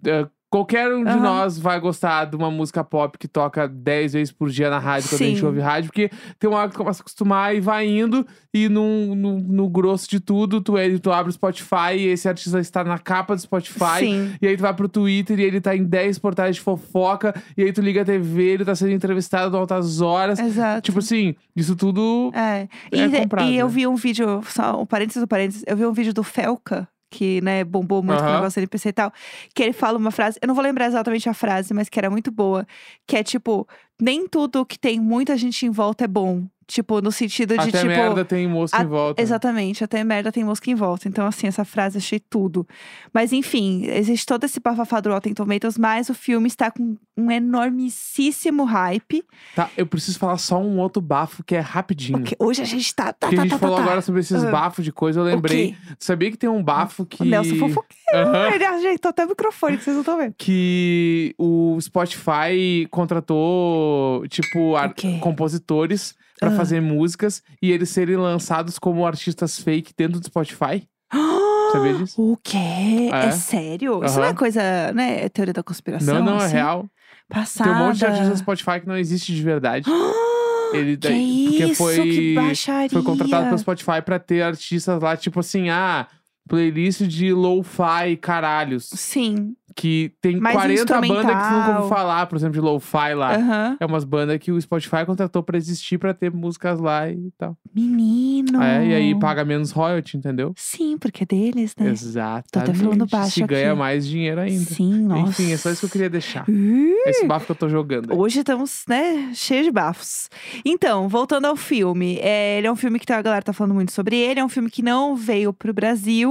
é, 0.06 0.26
qualquer 0.50 0.92
um 0.92 1.04
de 1.04 1.10
Aham. 1.10 1.20
nós 1.20 1.58
vai 1.58 1.78
gostar 1.78 2.24
de 2.24 2.34
uma 2.34 2.50
música 2.50 2.82
pop 2.82 3.16
que 3.16 3.28
toca 3.28 3.68
10 3.68 4.14
vezes 4.14 4.32
por 4.32 4.50
dia 4.50 4.68
na 4.68 4.80
rádio 4.80 5.08
quando 5.08 5.22
a 5.22 5.24
gente 5.26 5.40
Sim. 5.40 5.46
ouve 5.46 5.60
rádio, 5.60 5.88
porque 5.88 6.10
tem 6.38 6.50
uma 6.50 6.58
hora 6.58 6.68
que 6.68 6.76
começa 6.76 7.00
a 7.00 7.02
acostumar 7.02 7.54
e 7.54 7.60
vai 7.60 7.86
indo, 7.86 8.26
e 8.52 8.68
no, 8.68 9.14
no, 9.14 9.38
no 9.38 9.68
grosso 9.68 10.10
de 10.10 10.18
tudo, 10.18 10.60
tu, 10.60 10.76
ele, 10.76 10.98
tu 10.98 11.12
abre 11.12 11.30
o 11.30 11.32
Spotify 11.32 11.94
e 11.96 12.06
esse 12.08 12.28
artista 12.28 12.58
está 12.58 12.82
na 12.82 12.98
capa 12.98 13.36
do 13.36 13.40
Spotify. 13.40 14.00
Sim. 14.00 14.34
E 14.42 14.48
aí 14.48 14.56
tu 14.56 14.62
vai 14.62 14.74
pro 14.74 14.88
Twitter 14.88 15.38
e 15.38 15.44
ele 15.44 15.60
tá 15.60 15.76
em 15.76 15.84
10 15.84 16.18
portais 16.18 16.56
de 16.56 16.62
fofoca, 16.62 17.32
e 17.56 17.62
aí 17.62 17.72
tu 17.72 17.80
liga 17.80 18.02
a 18.02 18.04
TV, 18.04 18.42
ele 18.42 18.64
tá 18.64 18.74
sendo 18.74 18.90
entrevistado 18.90 19.56
em 19.56 19.60
altas 19.60 20.00
horas. 20.00 20.40
Exato. 20.40 20.82
Tipo 20.82 20.98
assim, 20.98 21.36
isso 21.54 21.76
tudo 21.76 22.32
é. 22.34 22.68
E, 22.92 23.00
é 23.00 23.20
comprado, 23.20 23.48
e 23.48 23.56
eu 23.56 23.68
né? 23.68 23.72
vi 23.72 23.86
um 23.86 23.94
vídeo, 23.94 24.42
só 24.46 24.82
um 24.82 24.86
parênteses 24.86 25.22
do 25.22 25.28
parênteses, 25.28 25.62
eu 25.64 25.76
vi 25.76 25.86
um 25.86 25.92
vídeo 25.92 26.12
do 26.12 26.24
Felca, 26.24 26.88
que, 27.10 27.40
né, 27.40 27.64
bombou 27.64 28.02
muito 28.02 28.22
com 28.22 28.28
o 28.28 28.32
negócio 28.34 28.60
do 28.60 28.64
NPC 28.64 28.88
e 28.90 28.92
tal, 28.92 29.12
que 29.54 29.62
ele 29.62 29.72
fala 29.72 29.98
uma 29.98 30.10
frase, 30.10 30.38
eu 30.40 30.46
não 30.46 30.54
vou 30.54 30.62
lembrar 30.62 30.86
exatamente 30.86 31.28
a 31.28 31.34
frase, 31.34 31.74
mas 31.74 31.88
que 31.88 31.98
era 31.98 32.08
muito 32.08 32.30
boa, 32.30 32.66
que 33.06 33.16
é 33.16 33.22
tipo, 33.22 33.66
nem 34.00 34.26
tudo 34.28 34.64
que 34.66 34.78
tem 34.78 34.98
muita 35.00 35.36
gente 35.36 35.66
em 35.66 35.70
volta 35.70 36.04
é 36.04 36.08
bom. 36.08 36.44
Tipo, 36.66 37.00
no 37.02 37.10
sentido 37.10 37.54
de, 37.54 37.58
até 37.68 37.78
tipo. 37.80 37.86
merda 37.86 38.24
tem 38.24 38.46
mosca 38.46 38.78
a- 38.78 38.82
em 38.84 38.86
volta. 38.86 39.20
Exatamente, 39.20 39.82
até 39.82 40.04
merda 40.04 40.30
tem 40.30 40.44
mosca 40.44 40.70
em 40.70 40.74
volta. 40.76 41.08
Então, 41.08 41.26
assim, 41.26 41.48
essa 41.48 41.64
frase 41.64 41.98
achei 41.98 42.20
tudo. 42.20 42.64
Mas, 43.12 43.32
enfim, 43.32 43.86
existe 43.86 44.24
todo 44.24 44.44
esse 44.44 44.60
bafafá 44.60 45.00
do 45.00 45.10
Rotten 45.10 45.34
Tomatoes, 45.34 45.76
mas 45.76 46.08
o 46.10 46.14
filme 46.14 46.46
está 46.46 46.70
com 46.70 46.96
um 47.16 47.28
enormíssimo 47.28 48.62
hype. 48.62 49.24
Tá, 49.56 49.68
eu 49.76 49.84
preciso 49.84 50.16
falar 50.16 50.38
só 50.38 50.60
um 50.62 50.78
outro 50.78 51.02
bafo 51.02 51.42
que 51.42 51.56
é 51.56 51.60
rapidinho. 51.60 52.20
Porque 52.20 52.36
hoje 52.38 52.62
a 52.62 52.64
gente 52.64 52.94
tá. 52.94 53.06
tá, 53.12 53.26
Porque 53.26 53.34
tá, 53.34 53.42
a 53.42 53.44
gente 53.46 53.52
tá, 53.52 53.58
falou 53.58 53.74
tá, 53.76 53.82
tá. 53.82 53.88
agora 53.88 54.02
sobre 54.02 54.20
esses 54.20 54.44
Ah. 54.44 54.50
bafos 54.52 54.84
de 54.84 54.92
coisa, 54.92 55.18
eu 55.18 55.24
lembrei. 55.24 55.74
Sabia 55.98 56.30
que 56.30 56.36
tem 56.36 56.48
um 56.48 56.62
bafo 56.62 57.04
que. 57.04 57.20
O 57.20 57.26
Nelson 57.26 57.56
fofoqueiro. 57.56 58.54
Ele 58.54 58.64
ajeitou 58.64 59.08
até 59.10 59.24
o 59.24 59.28
microfone, 59.28 59.76
que 59.76 59.82
vocês 59.82 59.94
não 59.94 60.02
estão 60.02 60.16
vendo. 60.18 60.34
Que 60.38 61.34
o 61.36 61.76
Spotify 61.80 62.86
contratou, 62.92 63.89
tipo, 64.28 64.76
ar- 64.76 64.90
O 64.90 64.94
quê? 64.94 65.18
compositores 65.20 66.14
pra 66.38 66.48
Ah. 66.50 66.56
fazer 66.56 66.80
músicas 66.80 67.42
e 67.62 67.70
eles 67.70 67.90
serem 67.90 68.16
lançados 68.16 68.78
como 68.78 69.06
artistas 69.06 69.58
fake 69.58 69.92
dentro 69.96 70.18
do 70.20 70.26
Spotify. 70.26 70.82
Sabia 71.72 71.94
disso? 71.94 72.20
O 72.20 72.36
quê? 72.42 73.10
É, 73.12 73.26
É. 73.26 73.30
sério? 73.32 74.02
Isso 74.04 74.18
não 74.18 74.26
é 74.26 74.34
coisa, 74.34 74.92
né? 74.92 75.24
É 75.24 75.28
teoria 75.28 75.52
da 75.54 75.62
conspiração? 75.62 76.14
não, 76.14 76.24
não, 76.24 76.40
é 76.40 76.44
assim? 76.46 76.54
real. 76.54 76.86
Passada. 77.28 77.70
Tem 77.70 77.80
um 77.80 77.86
monte 77.86 77.98
de 77.98 78.06
artista 78.06 78.28
no 78.28 78.36
Spotify 78.36 78.80
que 78.80 78.88
não 78.88 78.96
existe 78.96 79.34
de 79.34 79.42
verdade. 79.42 79.88
Ele 80.74 80.96
que 80.96 81.08
daí- 81.08 81.46
porque 81.50 81.64
isso? 81.64 81.82
foi- 81.82 81.96
que 82.02 82.34
baixaria. 82.34 82.90
Foi 82.90 83.02
contratado 83.02 83.46
pelo 83.46 83.58
Spotify 83.58 84.00
pra 84.04 84.18
ter 84.20 84.42
artistas 84.42 85.00
lá, 85.02 85.16
tipo 85.16 85.40
assim, 85.40 85.68
ah, 85.68 86.06
playlist 86.48 87.02
de 87.02 87.32
lo-fi 87.32 88.16
caralhos. 88.20 88.88
Sim. 88.94 89.54
Que 89.76 90.12
tem 90.20 90.36
Mais 90.40 90.56
40 90.56 90.84
bandas 90.94 91.00
que 91.00 91.14
nunca 91.14 91.32
instrumental. 91.32 91.74
ouviu 91.76 91.88
falar, 91.88 92.26
por 92.26 92.34
exemplo, 92.36 92.54
de 92.54 92.60
lo-fi 92.60 93.14
lá. 93.14 93.36
Aham. 93.36 93.76
É 93.78 93.86
umas 93.86 94.02
bandas 94.02 94.36
que 94.38 94.50
o 94.50 94.60
Spotify 94.60 95.06
contratou 95.06 95.44
pra 95.44 95.56
existir, 95.56 95.96
pra 95.96 96.12
ter 96.12 96.32
músicas 96.32 96.80
lá 96.80 97.08
e 97.08 97.30
tal. 97.38 97.56
Menino. 97.72 98.60
É, 98.60 98.84
e 98.84 98.94
aí 98.94 99.18
paga 99.20 99.44
menos 99.44 99.70
royalty, 99.70 100.16
entendeu? 100.16 100.52
Sim, 100.56 100.98
porque 100.98 101.22
é 101.22 101.26
deles, 101.26 101.74
né? 101.78 101.88
Exatamente. 101.88 102.78
falando 102.80 103.06
baixo 103.06 103.30
Se 103.30 103.42
ganha 103.44 103.70
aqui. 103.70 103.78
mais 103.78 104.06
dinheiro 104.08 104.40
ainda. 104.40 104.64
Sim, 104.64 105.02
nossa. 105.02 105.30
Enfim, 105.42 105.52
é 105.52 105.56
só 105.56 105.70
isso 105.70 105.80
que 105.80 105.86
eu 105.86 105.90
queria 105.90 106.10
deixar. 106.10 106.44
Uh, 106.48 107.08
Esse 107.08 107.24
bafo 107.26 107.46
que 107.46 107.52
eu 107.52 107.56
tô 107.56 107.68
jogando. 107.68 108.12
aí. 108.12 108.18
Hoje 108.18 108.40
estamos, 108.40 108.82
né, 108.88 109.30
cheios 109.34 109.66
de 109.66 109.70
bafos. 109.70 110.28
Então, 110.64 111.08
voltando 111.08 111.44
ao 111.46 111.54
filme. 111.54 112.18
é, 112.20 112.58
ele 112.58 112.66
é 112.66 112.72
um 112.72 112.76
filme 112.76 112.98
que 112.98 113.06
tá- 113.06 113.18
a 113.18 113.22
galera 113.22 113.42
tá 113.42 113.52
falando 113.52 113.74
muito 113.74 113.92
sobre 113.92 114.16
ele. 114.16 114.40
É 114.40 114.44
um 114.44 114.48
filme 114.48 114.68
que 114.68 114.82
não 114.82 115.14
veio 115.14 115.52
pro 115.52 115.72
Brasil. 115.72 116.29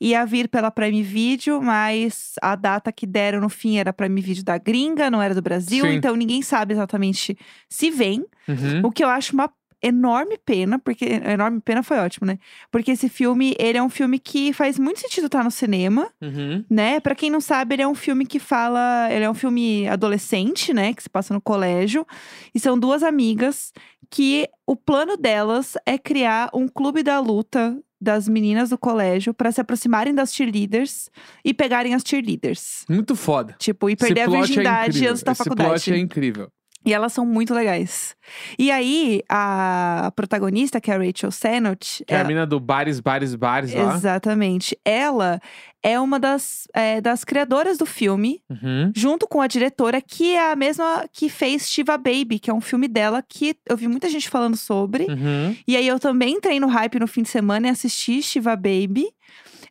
Ia 0.00 0.24
vir 0.24 0.48
pela 0.48 0.70
Prime 0.70 1.02
Video, 1.02 1.60
mas 1.60 2.34
a 2.40 2.54
data 2.54 2.92
que 2.92 3.06
deram 3.06 3.40
no 3.40 3.48
fim 3.48 3.78
era 3.78 3.92
Prime 3.92 4.20
Video 4.20 4.44
da 4.44 4.56
gringa, 4.58 5.10
não 5.10 5.20
era 5.22 5.34
do 5.34 5.42
Brasil. 5.42 5.84
Sim. 5.84 5.92
Então, 5.94 6.14
ninguém 6.16 6.42
sabe 6.42 6.72
exatamente 6.74 7.36
se 7.68 7.90
vem. 7.90 8.24
Uhum. 8.48 8.82
O 8.84 8.90
que 8.90 9.02
eu 9.04 9.08
acho 9.08 9.32
uma 9.34 9.50
enorme 9.80 10.36
pena, 10.44 10.76
porque 10.76 11.04
enorme 11.04 11.60
pena 11.60 11.84
foi 11.84 11.98
ótimo, 11.98 12.26
né? 12.26 12.36
Porque 12.68 12.90
esse 12.90 13.08
filme, 13.08 13.54
ele 13.60 13.78
é 13.78 13.82
um 13.82 13.88
filme 13.88 14.18
que 14.18 14.52
faz 14.52 14.76
muito 14.76 14.98
sentido 14.98 15.26
estar 15.26 15.44
no 15.44 15.52
cinema, 15.52 16.10
Uhum. 16.20 16.64
né? 16.68 16.98
Pra 16.98 17.14
quem 17.14 17.30
não 17.30 17.40
sabe, 17.40 17.76
ele 17.76 17.82
é 17.82 17.86
um 17.88 17.94
filme 17.94 18.26
que 18.26 18.40
fala, 18.40 19.06
ele 19.12 19.24
é 19.24 19.30
um 19.30 19.34
filme 19.34 19.86
adolescente, 19.86 20.74
né, 20.74 20.92
que 20.92 21.02
se 21.04 21.08
passa 21.08 21.32
no 21.32 21.40
colégio, 21.40 22.04
e 22.52 22.58
são 22.58 22.76
duas 22.76 23.04
amigas 23.04 23.72
que 24.10 24.48
o 24.66 24.74
plano 24.74 25.16
delas 25.16 25.76
é 25.86 25.96
criar 25.96 26.50
um 26.52 26.66
clube 26.66 27.04
da 27.04 27.20
luta 27.20 27.78
das 28.00 28.28
meninas 28.28 28.70
do 28.70 28.78
colégio 28.78 29.34
pra 29.34 29.50
se 29.50 29.60
aproximarem 29.60 30.14
das 30.14 30.32
cheerleaders 30.34 31.10
e 31.44 31.52
pegarem 31.52 31.94
as 31.94 32.02
cheerleaders. 32.06 32.84
Muito 32.88 33.16
foda. 33.16 33.56
Tipo, 33.58 33.90
e 33.90 33.96
perder 33.96 34.20
a 34.20 34.24
é 34.24 34.28
virgindade 34.28 34.88
incrível. 34.90 35.10
antes 35.10 35.22
da 35.22 35.32
Esse 35.32 35.38
faculdade. 35.44 35.68
plot 35.70 35.92
é 35.92 35.98
incrível. 35.98 36.48
E 36.86 36.94
elas 36.94 37.12
são 37.12 37.26
muito 37.26 37.52
legais. 37.52 38.16
E 38.58 38.70
aí, 38.70 39.20
a 39.28 40.10
protagonista, 40.14 40.80
que 40.80 40.90
é 40.90 40.94
a 40.94 40.98
Rachel 40.98 41.30
Sennott, 41.30 42.04
Que 42.06 42.14
é 42.14 42.16
a 42.16 42.20
ela- 42.20 42.28
mina 42.28 42.46
do 42.46 42.58
Bares, 42.60 43.00
Bares, 43.00 43.34
Bares 43.34 43.74
lá. 43.74 43.94
exatamente, 43.94 44.78
ela 44.84 45.40
é 45.82 45.98
uma 46.00 46.18
das, 46.20 46.66
é, 46.72 47.00
das 47.00 47.24
criadoras 47.24 47.76
do 47.78 47.84
filme, 47.84 48.40
Uhum. 48.48 48.92
junto 48.96 49.26
com 49.26 49.40
a 49.42 49.46
diretora, 49.46 50.00
que 50.00 50.34
é 50.34 50.52
a 50.52 50.56
mesma 50.56 51.04
que 51.12 51.28
fez 51.28 51.68
Shiva 51.68 51.98
Baby, 51.98 52.38
que 52.38 52.48
é 52.50 52.54
um 52.54 52.60
filme 52.60 52.88
dela 52.88 53.22
que 53.28 53.56
eu 53.68 53.76
vi 53.76 53.88
muita 53.88 54.08
gente 54.08 54.28
falando 54.30 54.56
sobre. 54.56 55.04
Uhum. 55.04 55.56
E 55.66 55.76
aí 55.76 55.86
eu 55.86 55.98
também 55.98 56.34
entrei 56.36 56.58
no 56.60 56.68
hype 56.68 56.98
no 57.00 57.06
fim 57.08 57.22
de 57.22 57.28
semana 57.28 57.66
e 57.66 57.70
assisti 57.70 58.22
Shiva 58.22 58.54
Baby. 58.56 59.08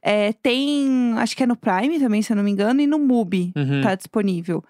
É, 0.01 0.31
tem, 0.33 1.13
acho 1.17 1.35
que 1.35 1.43
é 1.43 1.47
no 1.47 1.55
Prime 1.57 1.99
também, 1.99 2.21
se 2.21 2.31
eu 2.31 2.37
não 2.37 2.43
me 2.43 2.51
engano, 2.51 2.79
e 2.79 2.87
no 2.87 2.99
Mubi 2.99 3.51
Uhum. 3.55 3.81
tá 3.81 3.95
disponível. 3.95 4.63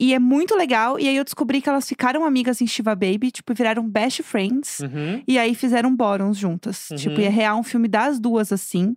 E 0.00 0.14
é 0.14 0.18
muito 0.18 0.56
legal. 0.56 0.98
E 0.98 1.06
aí 1.06 1.14
eu 1.16 1.22
descobri 1.24 1.60
que 1.60 1.68
elas 1.68 1.86
ficaram 1.86 2.24
amigas 2.24 2.62
em 2.62 2.66
Shiva 2.66 2.94
Baby, 2.94 3.30
tipo, 3.30 3.52
viraram 3.52 3.86
best 3.86 4.22
friends. 4.22 4.80
Uhum. 4.80 5.22
E 5.28 5.38
aí 5.38 5.54
fizeram 5.54 5.94
Bottoms 5.94 6.38
juntas. 6.38 6.88
Uhum. 6.90 6.96
Tipo, 6.96 7.20
ia 7.20 7.30
real 7.30 7.58
um 7.58 7.62
filme 7.62 7.86
das 7.86 8.18
duas, 8.18 8.50
assim. 8.50 8.96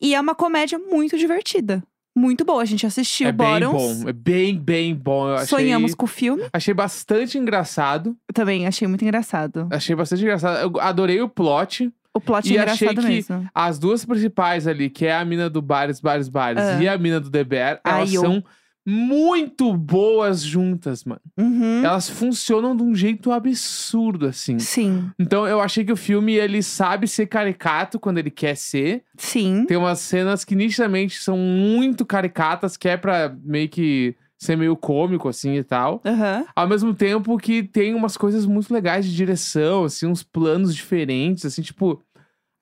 E 0.00 0.14
é 0.14 0.20
uma 0.20 0.34
comédia 0.36 0.78
muito 0.78 1.18
divertida. 1.18 1.82
Muito 2.16 2.44
boa. 2.44 2.62
A 2.62 2.64
gente 2.64 2.86
assistiu 2.86 3.28
É 3.28 3.32
bem 3.32 3.60
bom. 3.60 4.08
É 4.08 4.12
bem, 4.12 4.58
bem 4.58 4.94
bom. 4.94 5.28
Eu 5.28 5.34
achei, 5.34 5.46
Sonhamos 5.48 5.94
com 5.94 6.04
o 6.04 6.08
filme. 6.08 6.44
achei 6.52 6.72
bastante 6.72 7.36
engraçado. 7.36 8.16
Eu 8.28 8.32
também 8.32 8.66
achei 8.66 8.86
muito 8.88 9.02
engraçado. 9.02 9.66
Achei 9.70 9.94
bastante 9.94 10.22
engraçado. 10.22 10.58
Eu 10.62 10.80
adorei 10.80 11.20
o 11.20 11.28
plot. 11.28 11.92
O 12.14 12.20
plot 12.20 12.50
E 12.50 12.56
é 12.56 12.60
achei 12.62 12.86
engraçado 12.88 13.06
que 13.06 13.12
mesmo. 13.12 13.50
As 13.54 13.78
duas 13.78 14.04
principais 14.04 14.66
ali, 14.66 14.88
que 14.88 15.04
é 15.04 15.14
a 15.14 15.24
mina 15.24 15.50
do 15.50 15.60
Bares, 15.60 16.00
Bares, 16.00 16.28
Bares 16.30 16.62
Ah. 16.62 16.82
e 16.82 16.88
a 16.88 16.96
mina 16.96 17.20
do 17.20 17.28
The 17.30 17.44
Bear, 17.44 17.80
elas 17.84 18.10
Yo. 18.10 18.20
são 18.22 18.44
muito 18.86 19.76
boas 19.76 20.42
juntas, 20.42 21.04
mano. 21.04 21.20
Uhum. 21.36 21.84
Elas 21.84 22.08
funcionam 22.08 22.76
de 22.76 22.84
um 22.84 22.94
jeito 22.94 23.32
absurdo, 23.32 24.26
assim. 24.26 24.60
Sim, 24.60 25.10
Então 25.18 25.46
eu 25.46 25.60
achei 25.60 25.84
que 25.84 25.92
o 25.92 25.96
filme, 25.96 26.34
ele 26.34 26.62
sabe 26.62 27.08
ser 27.08 27.26
caricato 27.26 27.98
quando 27.98 28.18
ele 28.18 28.30
quer 28.30 28.56
ser. 28.56 29.02
sim. 29.18 29.64
Tem 29.66 29.76
umas 29.76 29.98
cenas 29.98 30.44
que 30.44 30.54
nitidamente 30.54 31.18
são 31.20 31.36
muito 31.36 32.06
caricatas, 32.06 32.76
que 32.76 32.88
é 32.88 32.96
pra 32.96 33.34
meio 33.42 33.68
que 33.68 34.14
ser 34.38 34.54
meio 34.56 34.76
cômico, 34.76 35.28
assim, 35.28 35.54
e 35.56 35.64
tal. 35.64 36.00
Aham. 36.04 36.44
Ao 36.54 36.68
mesmo 36.68 36.94
tempo 36.94 37.36
que 37.38 37.62
tem 37.62 37.94
umas 37.94 38.16
coisas 38.16 38.46
muito 38.46 38.72
legais 38.72 39.04
de 39.06 39.16
direção, 39.16 39.84
assim, 39.84 40.06
uns 40.06 40.22
planos 40.22 40.74
diferentes, 40.74 41.44
assim, 41.44 41.62
tipo... 41.62 42.00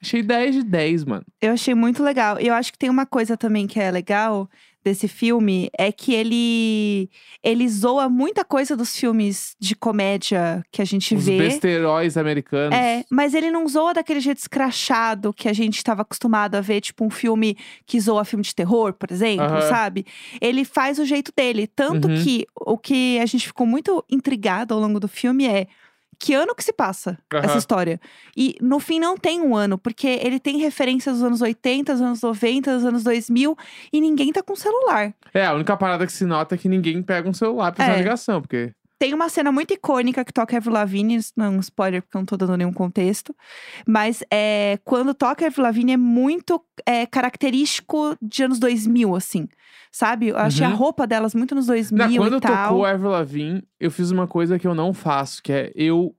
Achei 0.02 0.22
10 0.22 0.56
de 0.56 0.62
10, 0.62 1.04
mano. 1.04 1.24
Eu 1.40 1.52
achei 1.52 1.74
muito 1.74 2.02
legal. 2.02 2.38
E 2.38 2.46
eu 2.46 2.54
acho 2.54 2.70
que 2.70 2.78
tem 2.78 2.90
uma 2.90 3.06
coisa 3.06 3.38
também 3.38 3.66
que 3.66 3.80
é 3.80 3.90
legal 3.90 4.48
desse 4.84 5.08
filme 5.08 5.70
é 5.78 5.90
que 5.90 6.12
ele 6.12 7.08
ele 7.42 7.68
zoa 7.68 8.08
muita 8.08 8.44
coisa 8.44 8.76
dos 8.76 8.94
filmes 8.96 9.56
de 9.58 9.74
comédia 9.74 10.62
que 10.70 10.82
a 10.82 10.84
gente 10.84 11.14
Os 11.14 11.24
vê. 11.26 11.38
besteróis 11.38 12.16
americanos. 12.16 12.76
É, 12.76 13.04
mas 13.10 13.34
ele 13.34 13.50
não 13.50 13.66
zoa 13.66 13.94
daquele 13.94 14.20
jeito 14.20 14.38
escrachado 14.38 15.32
que 15.32 15.48
a 15.48 15.52
gente 15.52 15.76
estava 15.76 16.02
acostumado 16.02 16.54
a 16.56 16.60
ver, 16.60 16.80
tipo 16.80 17.04
um 17.04 17.10
filme 17.10 17.56
que 17.86 17.98
zoa 18.00 18.24
filme 18.24 18.42
de 18.44 18.54
terror, 18.54 18.92
por 18.92 19.10
exemplo, 19.10 19.44
Aham. 19.46 19.68
sabe? 19.68 20.04
Ele 20.40 20.64
faz 20.64 20.98
o 20.98 21.04
jeito 21.04 21.32
dele. 21.36 21.66
Tanto 21.66 22.08
Uhum. 22.08 22.22
que 22.22 22.46
o 22.54 22.76
que 22.78 23.18
a 23.18 23.26
gente 23.26 23.46
ficou 23.46 23.66
muito 23.66 24.04
intrigado 24.10 24.74
ao 24.74 24.80
longo 24.80 25.00
do 25.00 25.08
filme 25.08 25.46
é 25.46 25.66
que 26.18 26.34
ano 26.34 26.54
que 26.54 26.62
se 26.64 26.72
passa 26.72 27.18
essa 27.32 27.46
Aham. 27.48 27.58
história. 27.58 28.00
E 28.36 28.56
no 28.60 28.78
fim 28.80 28.98
não 28.98 29.16
tem 29.16 29.40
um 29.40 29.54
ano, 29.56 29.76
porque 29.78 30.06
ele 30.06 30.38
tem 30.40 30.58
referências 30.58 31.16
dos 31.16 31.24
anos 31.24 31.40
80, 31.42 31.92
dos 31.92 32.02
anos 32.02 32.20
90, 32.22 32.74
dos 32.76 32.84
anos 32.84 33.02
2000 33.04 33.56
e 33.92 34.00
ninguém 34.00 34.32
tá 34.32 34.42
com 34.42 34.54
celular. 34.56 35.14
É, 35.32 35.44
a 35.46 35.52
única 35.54 35.76
parada 35.76 36.06
que 36.06 36.12
se 36.12 36.24
nota 36.24 36.54
é 36.54 36.58
que 36.58 36.68
ninguém 36.68 37.02
pega 37.02 37.28
um 37.28 37.32
celular 37.34 37.72
pra 37.72 37.84
fazer 37.84 37.98
É. 37.98 38.02
ligação, 38.02 38.40
porque... 38.40 38.72
Tem 38.98 39.12
uma 39.12 39.28
cena 39.28 39.50
muito 39.50 39.74
icônica 39.74 40.24
que 40.24 40.32
toca 40.32 40.56
Avril 40.56 40.72
Lavigne, 40.72 41.18
não 41.36 41.46
é 41.46 41.48
um 41.50 41.60
spoiler 41.60 42.00
porque 42.02 42.16
eu 42.16 42.20
não 42.20 42.26
tô 42.26 42.36
dando 42.36 42.56
nenhum 42.56 42.72
contexto, 42.72 43.34
mas 43.86 44.22
é, 44.32 44.78
quando 44.84 45.12
toca 45.12 45.46
Avril 45.46 45.64
Lavigne 45.64 45.92
é 45.92 45.96
muito 45.96 46.64
é, 46.86 47.04
característico 47.04 48.16
de 48.22 48.44
anos 48.44 48.58
2000, 48.58 49.14
assim, 49.16 49.48
sabe? 49.92 50.28
Eu 50.28 50.38
achei 50.38 50.64
a 50.64 50.70
Uhum. 50.70 50.76
roupa 50.76 51.06
delas 51.06 51.34
muito 51.34 51.54
nos 51.54 51.66
2000 51.66 52.06
Não, 52.08 52.16
quando 52.16 52.36
e 52.36 52.40
tal. 52.40 52.68
tocou 52.68 52.84
Avril 52.86 53.10
Lavigne, 53.10 53.64
eu 53.80 53.90
fiz 53.90 54.10
uma 54.10 54.26
coisa 54.26 54.58
que 54.58 54.66
eu 54.66 54.74
não 54.74 54.94
faço, 54.94 55.42
que 55.42 55.52
é 55.52 55.72
eu 55.74 56.14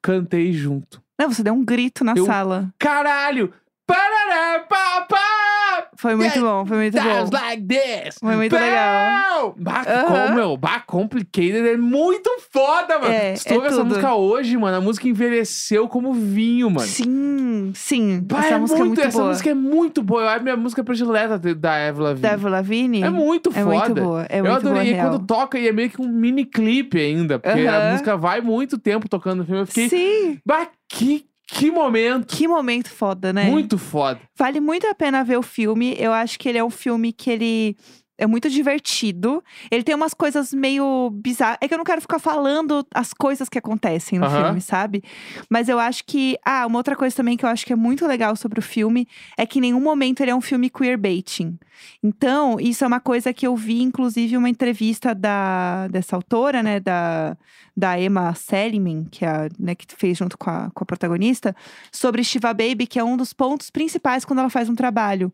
cantei 0.00 0.52
junto. 0.52 1.02
Não, 1.18 1.30
você 1.30 1.42
deu 1.42 1.54
um 1.54 1.64
grito 1.64 2.04
na 2.04 2.14
Eu- 2.16 2.26
sala. 2.26 2.72
Caralho! 2.78 3.52
Parará, 3.86 4.60
pá, 4.60 5.02
pá! 5.02 5.18
Foi 5.96 6.14
muito 6.16 6.40
bom, 6.40 6.66
foi 6.66 6.76
muito 6.76 6.96
Sounds 7.00 7.30
bom. 7.30 7.36
like 7.36 7.62
this! 7.66 8.16
Foi 8.20 8.36
muito 8.36 8.54
legal. 8.54 9.54
Bah, 9.56 9.82
Aham. 9.86 10.04
como, 10.06 10.34
meu, 10.34 10.56
bah, 10.56 10.80
Complicated 10.80 11.66
é 11.68 11.76
muito 11.76 12.30
foda, 12.52 12.98
mano. 12.98 13.12
É, 13.12 13.36
Se 13.36 13.44
tu 13.44 13.52
é 13.52 13.56
ouve 13.56 13.66
essa 13.68 13.76
tudo. 13.76 13.86
música 13.88 14.14
hoje, 14.14 14.56
mano, 14.56 14.76
a 14.76 14.80
música 14.80 15.08
envelheceu 15.08 15.88
como 15.88 16.12
vinho, 16.12 16.70
mano. 16.70 16.86
Sim, 16.86 17.72
sim. 17.74 18.20
Bah, 18.22 18.38
essa 18.40 18.54
é 18.54 18.58
música 18.58 18.80
é 18.80 18.84
muito 18.84 19.00
essa 19.00 19.18
boa. 19.18 19.28
música 19.30 19.50
é 19.50 19.54
muito 19.54 20.02
boa. 20.02 20.24
É 20.32 20.36
a 20.36 20.38
minha 20.40 20.56
música 20.56 20.82
predileta 20.84 21.38
de- 21.38 21.54
da 21.54 21.88
Avril 21.88 22.04
Lavigne. 22.04 22.22
Da 22.22 22.32
Avril 22.32 22.50
Lavigne. 22.50 23.02
É 23.02 23.10
muito 23.10 23.50
É 23.50 23.62
foda. 23.62 23.70
muito 23.70 23.94
boa, 23.94 24.26
é 24.28 24.40
eu 24.40 24.44
muito 24.44 24.56
adorei 24.56 24.72
boa, 24.72 24.84
E 24.84 24.92
real. 24.92 25.10
quando 25.10 25.26
toca 25.26 25.58
e 25.58 25.68
é 25.68 25.72
meio 25.72 25.90
que 25.90 26.00
um 26.00 26.08
mini 26.08 26.44
clipe 26.44 26.98
ainda, 26.98 27.38
porque 27.38 27.66
a 27.66 27.78
Aham. 27.78 27.90
música 27.90 28.16
vai 28.16 28.40
muito 28.40 28.78
tempo 28.78 29.08
tocando 29.08 29.38
no 29.38 29.44
filme. 29.44 29.60
Eu 29.62 29.66
fiquei, 29.66 29.88
Sim. 29.88 30.38
bah, 30.44 30.66
que, 30.88 31.24
que 31.46 31.70
momento. 31.70 32.26
Que 32.26 32.48
momento 32.48 32.90
foda, 32.90 33.32
né? 33.32 33.50
Muito 33.50 33.78
foda. 33.78 34.20
Vale 34.36 34.60
muito 34.60 34.86
a 34.86 34.94
pena 34.94 35.22
ver 35.22 35.36
o 35.36 35.42
filme. 35.42 35.94
Eu 35.98 36.12
acho 36.12 36.38
que 36.38 36.48
ele 36.48 36.58
é 36.58 36.64
um 36.64 36.70
filme 36.70 37.12
que 37.12 37.30
ele 37.30 37.76
é 38.16 38.26
muito 38.26 38.48
divertido. 38.48 39.42
Ele 39.70 39.82
tem 39.82 39.94
umas 39.94 40.14
coisas 40.14 40.52
meio 40.52 41.10
bizarras. 41.10 41.58
É 41.60 41.68
que 41.68 41.74
eu 41.74 41.78
não 41.78 41.84
quero 41.84 42.00
ficar 42.00 42.18
falando 42.18 42.86
as 42.94 43.12
coisas 43.12 43.48
que 43.48 43.58
acontecem 43.58 44.18
no 44.18 44.30
filme, 44.30 44.60
sabe? 44.60 45.02
Mas 45.50 45.68
eu 45.68 45.78
acho 45.78 46.04
que. 46.04 46.38
Ah, 46.44 46.66
uma 46.66 46.78
outra 46.78 46.96
coisa 46.96 47.14
também 47.14 47.36
que 47.36 47.44
eu 47.44 47.48
acho 47.48 47.66
que 47.66 47.72
é 47.72 47.76
muito 47.76 48.06
legal 48.06 48.36
sobre 48.36 48.58
o 48.58 48.62
filme 48.62 49.06
é 49.36 49.44
que 49.44 49.58
em 49.58 49.62
nenhum 49.62 49.80
momento 49.80 50.20
ele 50.20 50.30
é 50.30 50.34
um 50.34 50.40
filme 50.40 50.70
queerbaiting. 50.70 51.58
Então, 52.02 52.58
isso 52.60 52.84
é 52.84 52.86
uma 52.86 53.00
coisa 53.00 53.32
que 53.32 53.46
eu 53.46 53.56
vi, 53.56 53.82
inclusive, 53.82 54.36
uma 54.36 54.48
entrevista 54.48 55.14
da, 55.14 55.88
dessa 55.88 56.14
autora, 56.14 56.62
né? 56.62 56.78
Da, 56.78 57.36
da 57.76 57.98
Emma 58.00 58.34
Seligman, 58.34 59.04
que, 59.10 59.24
é 59.24 59.28
a, 59.28 59.48
né, 59.58 59.74
que 59.74 59.86
fez 59.96 60.16
junto 60.16 60.38
com 60.38 60.50
a, 60.50 60.70
com 60.72 60.84
a 60.84 60.86
protagonista, 60.86 61.54
sobre 61.90 62.22
Shiva 62.22 62.52
Baby, 62.54 62.86
que 62.86 62.98
é 62.98 63.04
um 63.04 63.16
dos 63.16 63.32
pontos 63.32 63.70
principais 63.70 64.24
quando 64.24 64.38
ela 64.38 64.50
faz 64.50 64.68
um 64.68 64.74
trabalho 64.74 65.32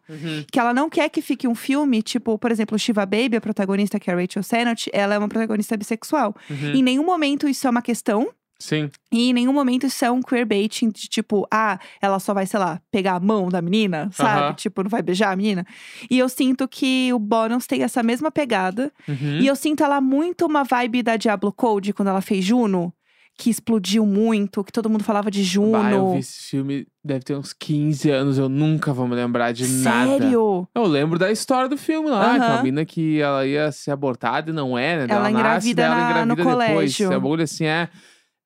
que 0.50 0.58
ela 0.58 0.72
não 0.72 0.88
quer 0.88 1.08
que 1.08 1.20
fique 1.20 1.46
um 1.46 1.54
filme, 1.54 2.02
tipo, 2.02 2.38
por 2.38 2.50
exemplo, 2.50 2.78
Shiva 2.78 3.04
Baby, 3.04 3.36
a 3.36 3.40
protagonista, 3.40 4.00
que 4.00 4.10
é 4.10 4.14
a 4.14 4.16
Rachel 4.16 4.42
Sennott, 4.42 4.90
ela 4.92 5.14
é 5.14 5.18
uma 5.18 5.28
protagonista 5.28 5.76
bissexual. 5.76 6.34
Uhum. 6.48 6.74
Em 6.74 6.82
nenhum 6.82 7.04
momento 7.04 7.48
isso 7.48 7.66
é 7.66 7.70
uma 7.70 7.82
questão. 7.82 8.28
Sim. 8.60 8.90
E 9.10 9.30
em 9.30 9.32
nenhum 9.32 9.52
momento 9.54 9.86
isso 9.86 10.04
é 10.04 10.10
um 10.10 10.20
queerbaiting 10.20 10.90
de 10.90 11.08
tipo, 11.08 11.46
ah, 11.50 11.78
ela 12.00 12.18
só 12.20 12.34
vai, 12.34 12.44
sei 12.46 12.60
lá, 12.60 12.78
pegar 12.92 13.14
a 13.14 13.20
mão 13.20 13.48
da 13.48 13.62
menina, 13.62 14.10
sabe? 14.12 14.40
Aham. 14.40 14.52
Tipo, 14.52 14.82
não 14.82 14.90
vai 14.90 15.00
beijar 15.02 15.32
a 15.32 15.36
menina. 15.36 15.66
E 16.10 16.18
eu 16.18 16.28
sinto 16.28 16.68
que 16.68 17.10
o 17.12 17.18
Bottoms 17.18 17.66
tem 17.66 17.82
essa 17.82 18.02
mesma 18.02 18.30
pegada. 18.30 18.92
Uhum. 19.08 19.38
E 19.40 19.46
eu 19.46 19.56
sinto 19.56 19.82
ela 19.82 20.00
muito 20.00 20.44
uma 20.44 20.62
vibe 20.62 21.02
da 21.02 21.16
Diablo 21.16 21.50
Code, 21.52 21.92
quando 21.94 22.08
ela 22.08 22.20
fez 22.20 22.44
Juno. 22.44 22.92
Que 23.38 23.48
explodiu 23.48 24.04
muito, 24.04 24.62
que 24.62 24.70
todo 24.70 24.90
mundo 24.90 25.02
falava 25.02 25.30
de 25.30 25.42
Juno. 25.42 25.72
Bah, 25.72 25.90
eu 25.92 26.12
vi 26.12 26.18
esse 26.18 26.50
filme, 26.50 26.86
deve 27.02 27.24
ter 27.24 27.34
uns 27.34 27.54
15 27.54 28.10
anos, 28.10 28.36
eu 28.36 28.50
nunca 28.50 28.92
vou 28.92 29.08
me 29.08 29.14
lembrar 29.14 29.52
de 29.52 29.66
nada. 29.66 30.18
Sério? 30.18 30.68
Eu 30.74 30.82
lembro 30.84 31.18
da 31.18 31.30
história 31.32 31.66
do 31.66 31.78
filme 31.78 32.10
lá, 32.10 32.34
que 32.38 32.44
a 32.44 32.62
mina 32.62 32.84
que 32.84 33.18
ela 33.18 33.46
ia 33.46 33.72
ser 33.72 33.92
abortada 33.92 34.50
e 34.50 34.52
não 34.52 34.76
é, 34.76 34.98
né? 34.98 35.06
Ela 35.08 35.30
nasce, 35.30 35.70
engravida 35.70 35.82
ela 35.84 35.94
na- 35.94 36.02
no 36.26 36.32
engravida 36.34 36.34
depois. 36.44 36.54
colégio. 36.68 37.06
É 37.12 37.16
um 37.16 37.20
bagulho 37.22 37.42
assim, 37.44 37.64
é, 37.64 37.88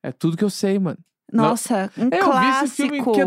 é 0.04 0.12
tudo 0.12 0.36
que 0.36 0.44
eu 0.44 0.50
sei, 0.50 0.78
mano. 0.78 0.98
Nossa, 1.32 1.90
um 1.98 2.08
É, 2.12 2.20
eu 2.20 2.30
vi 2.32 2.46
esse 2.46 2.76
clássico. 2.76 2.76
filme 2.76 3.02
que 3.14 3.20
é 3.20 3.26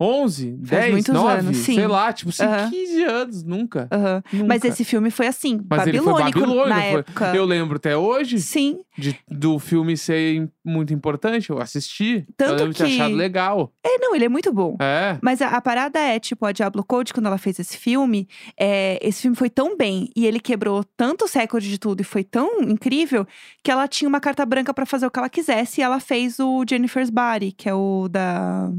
2011, 0.00 0.56
10, 0.62 0.92
muitos 0.92 1.14
9, 1.14 1.38
anos, 1.40 1.56
sim. 1.58 1.74
sei 1.74 1.86
lá, 1.86 2.12
tipo 2.12 2.30
assim, 2.30 2.42
Aham. 2.42 2.70
15 2.70 3.04
anos, 3.04 3.44
nunca. 3.44 3.88
Aham. 3.92 4.22
nunca. 4.32 4.46
Mas 4.46 4.64
esse 4.64 4.82
filme 4.84 5.10
foi 5.10 5.26
assim, 5.26 5.60
Mas 5.68 5.86
ele 5.86 5.98
foi 6.00 6.12
babilônico 6.14 6.40
babilônico, 6.40 6.68
na 6.68 6.80
foi- 6.90 7.00
época. 7.00 7.36
Eu 7.36 7.44
lembro 7.44 7.76
até 7.76 7.96
hoje 7.96 8.38
Sim, 8.40 8.80
de, 8.96 9.18
do 9.28 9.58
filme 9.58 9.96
ser 9.96 10.48
muito 10.64 10.94
importante, 10.94 11.50
eu 11.50 11.60
assisti. 11.60 12.24
eu 12.26 12.34
Tanto 12.36 12.50
lembro 12.58 12.72
de 12.72 12.78
ter 12.78 12.86
que- 12.86 12.94
achado 13.00 13.14
legal. 13.14 13.72
é, 13.84 13.98
não, 13.98 14.14
ele 14.14 14.24
é 14.24 14.28
muito 14.28 14.52
bom. 14.52 14.76
É. 14.80 15.18
Mas 15.20 15.42
a, 15.42 15.48
a 15.48 15.60
parada 15.60 15.98
é, 15.98 16.18
tipo, 16.18 16.46
a 16.46 16.52
Diablo 16.52 16.82
Code, 16.82 17.12
quando 17.12 17.26
ela 17.26 17.38
fez 17.38 17.58
esse 17.58 17.76
filme, 17.76 18.26
é, 18.58 18.98
esse 19.06 19.22
filme 19.22 19.36
foi 19.36 19.50
tão 19.50 19.76
bem 19.76 20.08
e 20.16 20.26
ele 20.26 20.40
quebrou 20.40 20.82
tanto 20.96 21.24
o 21.26 21.28
recorde 21.32 21.68
de 21.68 21.78
tudo 21.78 22.00
e 22.00 22.04
foi 22.04 22.24
tão 22.24 22.62
incrível 22.62 23.26
que 23.62 23.70
ela 23.70 23.86
tinha 23.86 24.08
uma 24.08 24.20
carta 24.20 24.44
branca 24.46 24.72
pra 24.72 24.86
fazer 24.86 25.06
o 25.06 25.10
que 25.10 25.18
ela 25.18 25.28
quisesse 25.28 25.80
e 25.80 25.84
ela 25.84 26.00
fez 26.00 26.38
o 26.38 26.64
Jennifer's 26.68 27.10
Body, 27.10 27.52
que 27.52 27.68
é 27.68 27.74
o 27.74 28.08
da. 28.08 28.70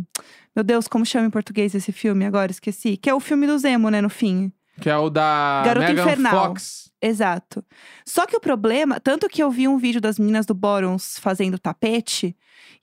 Meu 0.56 0.64
Deus, 0.64 0.88
como 0.88 1.06
chama 1.06 1.28
em 1.28 1.32
português 1.32 1.74
esse 1.76 1.92
filme 1.92 2.26
agora? 2.26 2.52
Esqueci. 2.52 2.98
Que 2.98 3.10
é 3.10 3.14
o 3.14 3.20
filme 3.20 3.48
do 3.48 3.58
Zemo, 3.58 3.90
né, 3.90 4.02
no 4.02 4.10
fim. 4.10 4.52
Que 4.80 4.90
é 4.90 4.98
o 4.98 5.10
da 5.10 5.62
Garota 5.66 5.88
Megan 5.88 6.02
Infernal. 6.04 6.46
Fox. 6.48 6.92
Exato. 7.02 7.64
Só 8.06 8.26
que 8.28 8.36
o 8.36 8.40
problema, 8.40 9.00
tanto 9.00 9.28
que 9.28 9.42
eu 9.42 9.50
vi 9.50 9.68
um 9.68 9.78
vídeo 9.78 10.00
das 10.00 10.20
meninas 10.20 10.46
do 10.46 10.54
Bottoms 10.54 11.18
fazendo 11.20 11.58
tapete, 11.58 12.36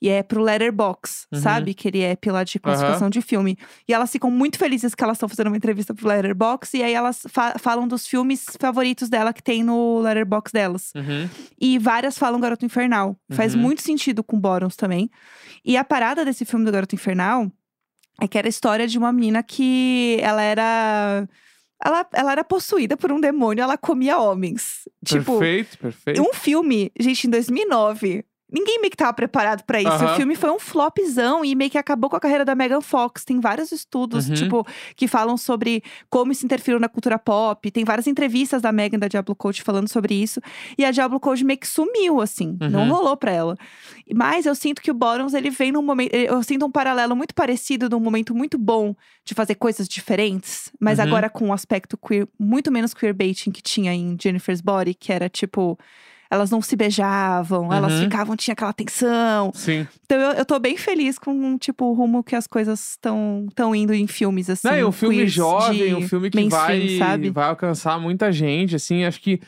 e 0.03 0.09
é 0.09 0.23
pro 0.23 0.43
Letterbox, 0.43 1.27
Uhum. 1.33 1.41
sabe? 1.41 1.73
Que 1.75 1.89
ele 1.89 2.01
é 2.01 2.15
pela 2.17 2.43
de 2.45 2.59
classificação 2.59 3.09
de 3.11 3.21
filme. 3.23 3.57
E 3.89 3.93
elas 3.93 4.11
ficam 4.11 4.31
muito 4.31 4.59
felizes 4.59 4.95
que 4.95 5.03
elas 5.05 5.17
estão 5.17 5.29
fazendo 5.29 5.49
uma 5.49 5.57
entrevista 5.57 5.95
pro 5.95 6.07
Letterbox, 6.09 6.75
e 6.75 6.83
aí 6.83 6.93
elas 6.95 7.23
fa- 7.29 7.57
falam 7.59 7.87
dos 7.87 8.07
filmes 8.07 8.45
favoritos 8.61 9.09
dela 9.09 9.33
que 9.33 9.43
tem 9.43 9.63
no 9.63 10.01
Letterbox 10.01 10.53
delas. 10.53 10.93
Uhum. 10.97 11.29
E 11.61 11.79
várias 11.79 12.19
falam 12.19 12.41
Garoto 12.41 12.65
Infernal. 12.65 13.17
Faz 13.31 13.55
Uhum. 13.55 13.61
muito 13.63 13.83
sentido 13.83 14.23
com 14.25 14.39
Bottoms 14.39 14.77
também. 14.77 15.09
E 15.65 15.77
a 15.77 15.85
parada 15.85 16.25
desse 16.25 16.45
filme 16.45 16.65
do 16.65 16.73
Garoto 16.73 16.95
Infernal 16.95 17.51
é 18.21 18.27
que 18.27 18.37
era 18.37 18.49
a 18.49 18.51
história 18.51 18.87
de 18.87 18.99
uma 18.99 19.13
menina 19.13 19.43
que 19.43 20.19
ela 20.21 20.43
era. 20.43 21.29
Ela, 21.85 22.07
ela 22.13 22.33
era 22.33 22.45
possuída 22.45 22.97
por 22.97 23.13
um 23.13 23.21
demônio, 23.21 23.63
ela 23.63 23.79
comia 23.79 24.19
homens. 24.19 24.89
Tipo, 25.05 25.39
perfeito, 25.39 25.79
perfeito. 25.79 26.21
um 26.21 26.35
filme, 26.35 26.91
gente, 26.99 27.29
em 27.29 27.31
2009, 27.31 28.25
Ninguém 28.51 28.81
meio 28.81 28.91
que 28.91 28.97
tava 28.97 29.13
preparado 29.13 29.63
pra 29.65 29.79
isso. 29.81 29.91
Aham. 29.91 30.13
O 30.13 30.17
filme 30.17 30.35
foi 30.35 30.51
um 30.51 30.59
flopzão 30.59 31.45
e 31.45 31.55
meio 31.55 31.71
que 31.71 31.77
acabou 31.77 32.09
com 32.09 32.17
a 32.17 32.21
carreira 32.21 32.45
da 32.45 32.55
Megan 32.55 32.81
Fox. 32.81 33.25
Tem 33.25 33.39
vários 33.41 33.73
estudos, 33.73 34.27
Uhum. 34.29 34.35
tipo, 34.35 34.67
que 34.97 35.07
falam 35.07 35.37
sobre 35.37 35.83
como 36.09 36.33
isso 36.33 36.47
interferiu 36.47 36.81
na 36.81 36.89
cultura 36.89 37.19
pop. 37.19 37.71
Tem 37.71 37.85
várias 37.85 38.07
entrevistas 38.07 38.63
da 38.63 38.73
Megan 38.73 38.99
da 38.99 39.07
Diablo 39.07 39.35
Code 39.35 39.63
falando 39.63 39.89
sobre 39.89 40.15
isso. 40.15 40.41
E 40.79 40.85
a 40.85 40.91
Diablo 40.91 41.21
Code 41.21 41.45
meio 41.45 41.59
que 41.59 41.67
sumiu, 41.69 42.21
assim. 42.23 42.57
Não 42.71 42.85
Uhum. 42.85 42.89
rolou 42.95 43.17
pra 43.19 43.31
ela. 43.33 43.57
Mas 44.15 44.47
eu 44.47 44.55
sinto 44.55 44.81
que 44.81 44.91
o 44.91 44.95
Bottoms, 44.95 45.35
ele 45.35 45.51
vem 45.51 45.71
num 45.71 45.83
momento. 45.83 46.15
Eu 46.15 46.43
sinto 46.43 46.65
um 46.65 46.71
paralelo 46.71 47.15
muito 47.15 47.35
parecido 47.35 47.89
num 47.91 48.01
momento 48.01 48.35
muito 48.35 48.57
bom 48.57 48.95
de 49.25 49.35
fazer 49.35 49.57
coisas 49.57 49.87
diferentes. 49.87 50.73
Mas 50.81 50.99
Uhum. 50.99 51.05
agora 51.05 51.29
com 51.29 51.49
um 51.49 51.53
aspecto 51.53 51.99
queer, 51.99 52.27
muito 52.39 52.73
menos 52.73 52.95
queerbaiting 52.95 53.51
que 53.51 53.61
tinha 53.61 53.93
em 53.93 54.17
Jennifer's 54.19 54.63
Body, 54.63 54.95
que 54.95 55.13
era 55.13 55.29
tipo. 55.29 55.79
Elas 56.31 56.51
não 56.51 56.61
se 56.61 56.77
beijavam, 56.77 57.73
elas 57.73 57.93
Uhum. 57.95 58.03
ficavam, 58.03 58.37
tinha 58.37 58.53
aquela 58.53 58.73
tensão. 58.73 59.51
Sim. 59.55 59.87
Então 60.05 60.19
eu, 60.21 60.33
eu 60.33 60.45
tô 60.45 60.59
bem 60.59 60.77
feliz 60.77 61.19
com, 61.19 61.57
tipo, 61.57 61.87
o 61.87 61.95
rumo 61.95 62.23
que 62.23 62.37
as 62.37 62.47
coisas 62.47 62.91
estão 62.91 63.47
tão 63.55 63.75
indo 63.75 63.95
em 63.95 64.07
filmes, 64.07 64.51
assim. 64.51 64.69
Não, 64.69 64.77
e 64.77 64.85
um 64.85 64.93
filme 64.93 65.27
jovem, 65.27 65.95
um 65.95 66.07
filme 66.07 66.29
que 66.31 66.49
vai, 66.49 66.99
sabe? 66.99 67.31
vai 67.31 67.49
alcançar 67.49 67.99
muita 67.99 68.31
gente, 68.31 68.77
assim, 68.77 69.05
acho 69.05 69.21
que 69.21 69.41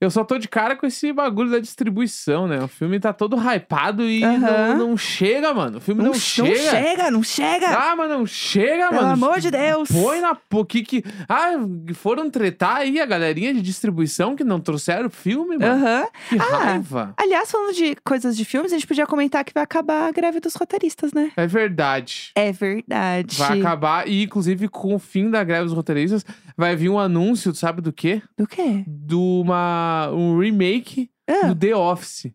eu 0.00 0.10
só 0.10 0.22
tô 0.24 0.36
de 0.38 0.46
cara 0.48 0.76
com 0.76 0.86
esse 0.86 1.12
bagulho 1.12 1.50
da 1.50 1.58
distribuição, 1.58 2.46
né? 2.46 2.62
O 2.62 2.68
filme 2.68 3.00
tá 3.00 3.12
todo 3.12 3.36
hypado 3.36 4.02
e 4.04 4.22
Aham. 4.22 4.38
não, 4.76 4.88
não 4.88 4.96
chega, 4.96 5.54
mano. 5.54 5.78
O 5.78 5.80
filme 5.80 6.02
não, 6.02 6.12
não 6.12 6.18
chega. 6.18 6.54
chega, 6.70 7.10
não 7.10 7.22
chega! 7.22 7.66
Ah, 7.68 7.96
mas 7.96 8.10
não 8.10 8.26
chega, 8.26 8.88
Pelo 8.90 9.02
mano. 9.02 9.12
amor 9.12 9.40
de 9.40 9.50
Deus! 9.50 9.88
Põe 9.90 10.20
na 10.20 10.34
pô, 10.34 10.64
que 10.64 10.82
que 10.82 11.02
Ah, 11.28 11.52
foram 11.94 12.28
tretar 12.28 12.76
aí 12.76 13.00
a 13.00 13.06
galerinha 13.06 13.54
de 13.54 13.62
distribuição 13.62 14.36
que 14.36 14.44
não 14.44 14.60
trouxeram 14.60 15.06
o 15.06 15.10
filme, 15.10 15.56
mano. 15.58 15.84
Aham. 15.86 16.06
Que 16.28 16.38
Ah, 16.38 16.58
raiva. 16.58 17.14
Aliás, 17.16 17.50
falando 17.50 17.74
de 17.74 17.96
coisas 18.04 18.36
de 18.36 18.44
filmes, 18.44 18.72
a 18.72 18.76
gente 18.76 18.86
podia 18.86 19.06
comentar 19.06 19.44
que 19.44 19.54
vai 19.54 19.62
acabar 19.62 20.08
a 20.08 20.12
greve 20.12 20.40
dos 20.40 20.54
roteiristas, 20.54 21.12
né? 21.12 21.32
É 21.36 21.46
verdade. 21.46 22.32
É 22.34 22.52
verdade. 22.52 23.36
Vai 23.36 23.58
acabar, 23.60 24.06
e 24.08 24.22
inclusive 24.24 24.68
com 24.68 24.94
o 24.94 24.98
fim 24.98 25.30
da 25.30 25.42
greve 25.42 25.64
dos 25.64 25.72
roteiristas, 25.72 26.24
vai 26.56 26.76
vir 26.76 26.88
um 26.88 26.98
anúncio, 26.98 27.54
sabe 27.54 27.80
do 27.80 27.92
quê? 27.92 28.20
Do 28.36 28.46
quê? 28.46 28.84
De 28.86 29.14
uma, 29.14 29.85
um 30.12 30.38
remake 30.38 31.10
Ah, 31.28 31.48
do 31.48 31.54
The 31.54 31.74
Office. 31.76 32.32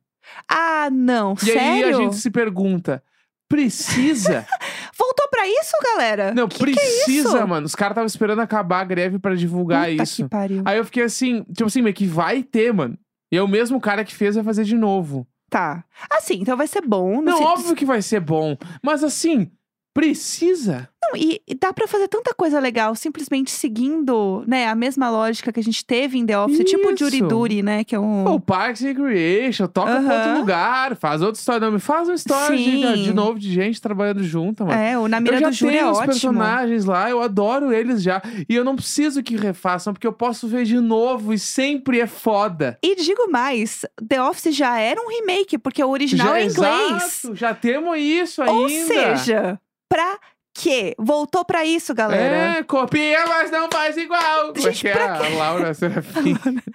Ah, 0.48 0.89
não. 0.91 1.34
E 1.34 1.46
Sério? 1.46 1.62
aí 1.62 1.84
a 1.84 1.93
gente 1.93 2.15
se 2.15 2.29
pergunta: 2.31 3.03
precisa? 3.50 4.46
Voltou 4.98 5.27
pra 5.29 5.46
isso, 5.48 5.72
galera? 5.84 6.34
Não, 6.34 6.48
Que 6.48 6.58
que 6.58 6.63
é 6.72 6.74
precisa, 6.74 7.46
mano. 7.46 7.65
Os 7.65 7.75
caras 7.75 7.93
estavam 7.93 8.08
esperando 8.08 8.39
acabar 8.39 8.81
a 8.81 8.84
greve 8.86 9.20
pra 9.20 9.36
divulgar 9.36 9.89
Puta 9.89 10.03
isso. 10.03 10.24
que 10.24 10.29
pariu. 10.29 10.62
Aí 10.65 10.77
eu 10.77 10.86
fiquei 10.86 11.03
assim, 11.03 11.43
tipo 11.43 11.65
assim, 11.65 11.81
mas 11.81 11.93
que 11.93 12.05
vai 12.05 12.43
ter, 12.43 12.74
mano. 12.74 12.98
E 13.31 13.38
é 13.38 13.41
o 13.41 13.48
mesmo 13.48 13.79
cara 13.79 14.03
que 14.03 14.13
fez 14.15 14.36
vai 14.36 14.43
fazer 14.43 14.63
de 14.63 14.75
novo. 14.75 15.27
Tá. 15.50 15.84
Assim, 16.10 16.36
então 16.41 16.55
vai 16.55 16.67
ser 16.67 16.81
bom. 16.81 17.22
Não, 17.22 17.38
sen- 17.38 17.46
óbvio 17.48 17.75
que 17.75 17.86
vai 17.86 18.01
ser 18.01 18.20
bom. 18.22 18.55
Mas 18.81 19.03
assim, 19.03 19.50
precisa? 19.93 20.89
Não, 21.03 21.19
e, 21.19 21.41
e 21.48 21.55
dá 21.55 21.74
pra 21.74 21.88
fazer 21.88 22.07
tanta 22.07 22.33
coisa 22.33 22.60
legal 22.60 22.93
simplesmente 22.95 23.50
seguindo, 23.50 24.43
né, 24.48 24.67
a 24.67 24.75
mesma 24.75 25.10
lógica 25.10 25.51
que 25.51 25.60
a 25.60 25.63
gente 25.63 25.83
teve 25.83 26.17
em 26.17 26.25
The 26.25 26.38
Office, 26.38 26.63
tipo 26.63 26.89
o 26.89 26.93
Isso. 26.93 27.27
Duty, 27.27 27.63
né, 27.63 27.83
que 27.83 27.95
é 27.95 28.00
um... 28.00 28.25
O 28.25 28.39
Parks 28.39 28.83
and 28.83 28.88
Recreation, 28.89 29.67
toca 29.67 30.00
pra 30.00 30.15
outro 30.17 30.38
lugar, 30.39 30.95
faz 30.95 31.21
outra 31.21 31.39
história. 31.39 31.71
Não 31.71 31.79
faz 31.79 32.07
uma 32.07 32.15
história 32.15 32.55
de, 32.55 33.03
de 33.03 33.13
novo 33.13 33.39
de 33.39 33.51
gente 33.51 33.81
trabalhando 33.81 34.24
junto, 34.24 34.63
mano. 34.65 34.79
é, 34.79 34.98
o 34.98 35.07
Na 35.07 35.19
Mira 35.19 35.38
eu 35.39 35.50
do 35.50 35.51
Júri 35.51 35.77
é 35.77 35.86
ótimo. 35.86 36.05
personagens 36.05 36.86
lá, 36.86 37.10
eu 37.10 37.19
adoro 37.21 37.74
eles 37.74 38.03
já. 38.03 38.21
E 38.48 38.55
eu 38.55 38.63
não 38.63 38.75
preciso 38.75 39.24
que 39.24 39.36
refaçam, 39.36 39.93
porque 39.93 40.05
eu 40.07 40.13
posso 40.13 40.48
ver 40.48 40.65
de 40.65 40.79
novo 40.79 41.33
e 41.33 41.39
sempre 41.39 42.00
é 42.00 42.07
foda. 42.07 42.77
E 42.83 42.95
digo 42.95 43.29
mais, 43.31 43.86
The 44.07 44.21
Office 44.21 44.55
já 44.55 44.79
era 44.79 45.01
um 45.01 45.10
remake, 45.10 45.57
porque 45.57 45.83
o 45.83 45.89
original 45.89 46.27
já, 46.27 46.39
é 46.39 46.43
em 46.43 46.47
inglês. 46.47 47.23
Exato, 47.23 47.36
já 47.36 47.54
temos 47.56 47.97
isso 47.97 48.41
Ou 48.43 48.67
ainda. 48.67 48.86
seja, 49.17 49.60
pra 49.91 50.17
quê? 50.54 50.95
Voltou 50.97 51.43
pra 51.43 51.65
isso, 51.65 51.93
galera. 51.93 52.60
É, 52.60 52.63
copia, 52.63 53.25
mas 53.27 53.51
não 53.51 53.67
faz 53.69 53.97
igual. 53.97 54.47
Gente, 54.56 54.69
Acho 54.69 54.82
que 54.82 54.88
é 54.88 54.93
pra 54.93 55.15
a 55.25 55.30
Laura 55.30 55.73
Serafim. 55.73 56.38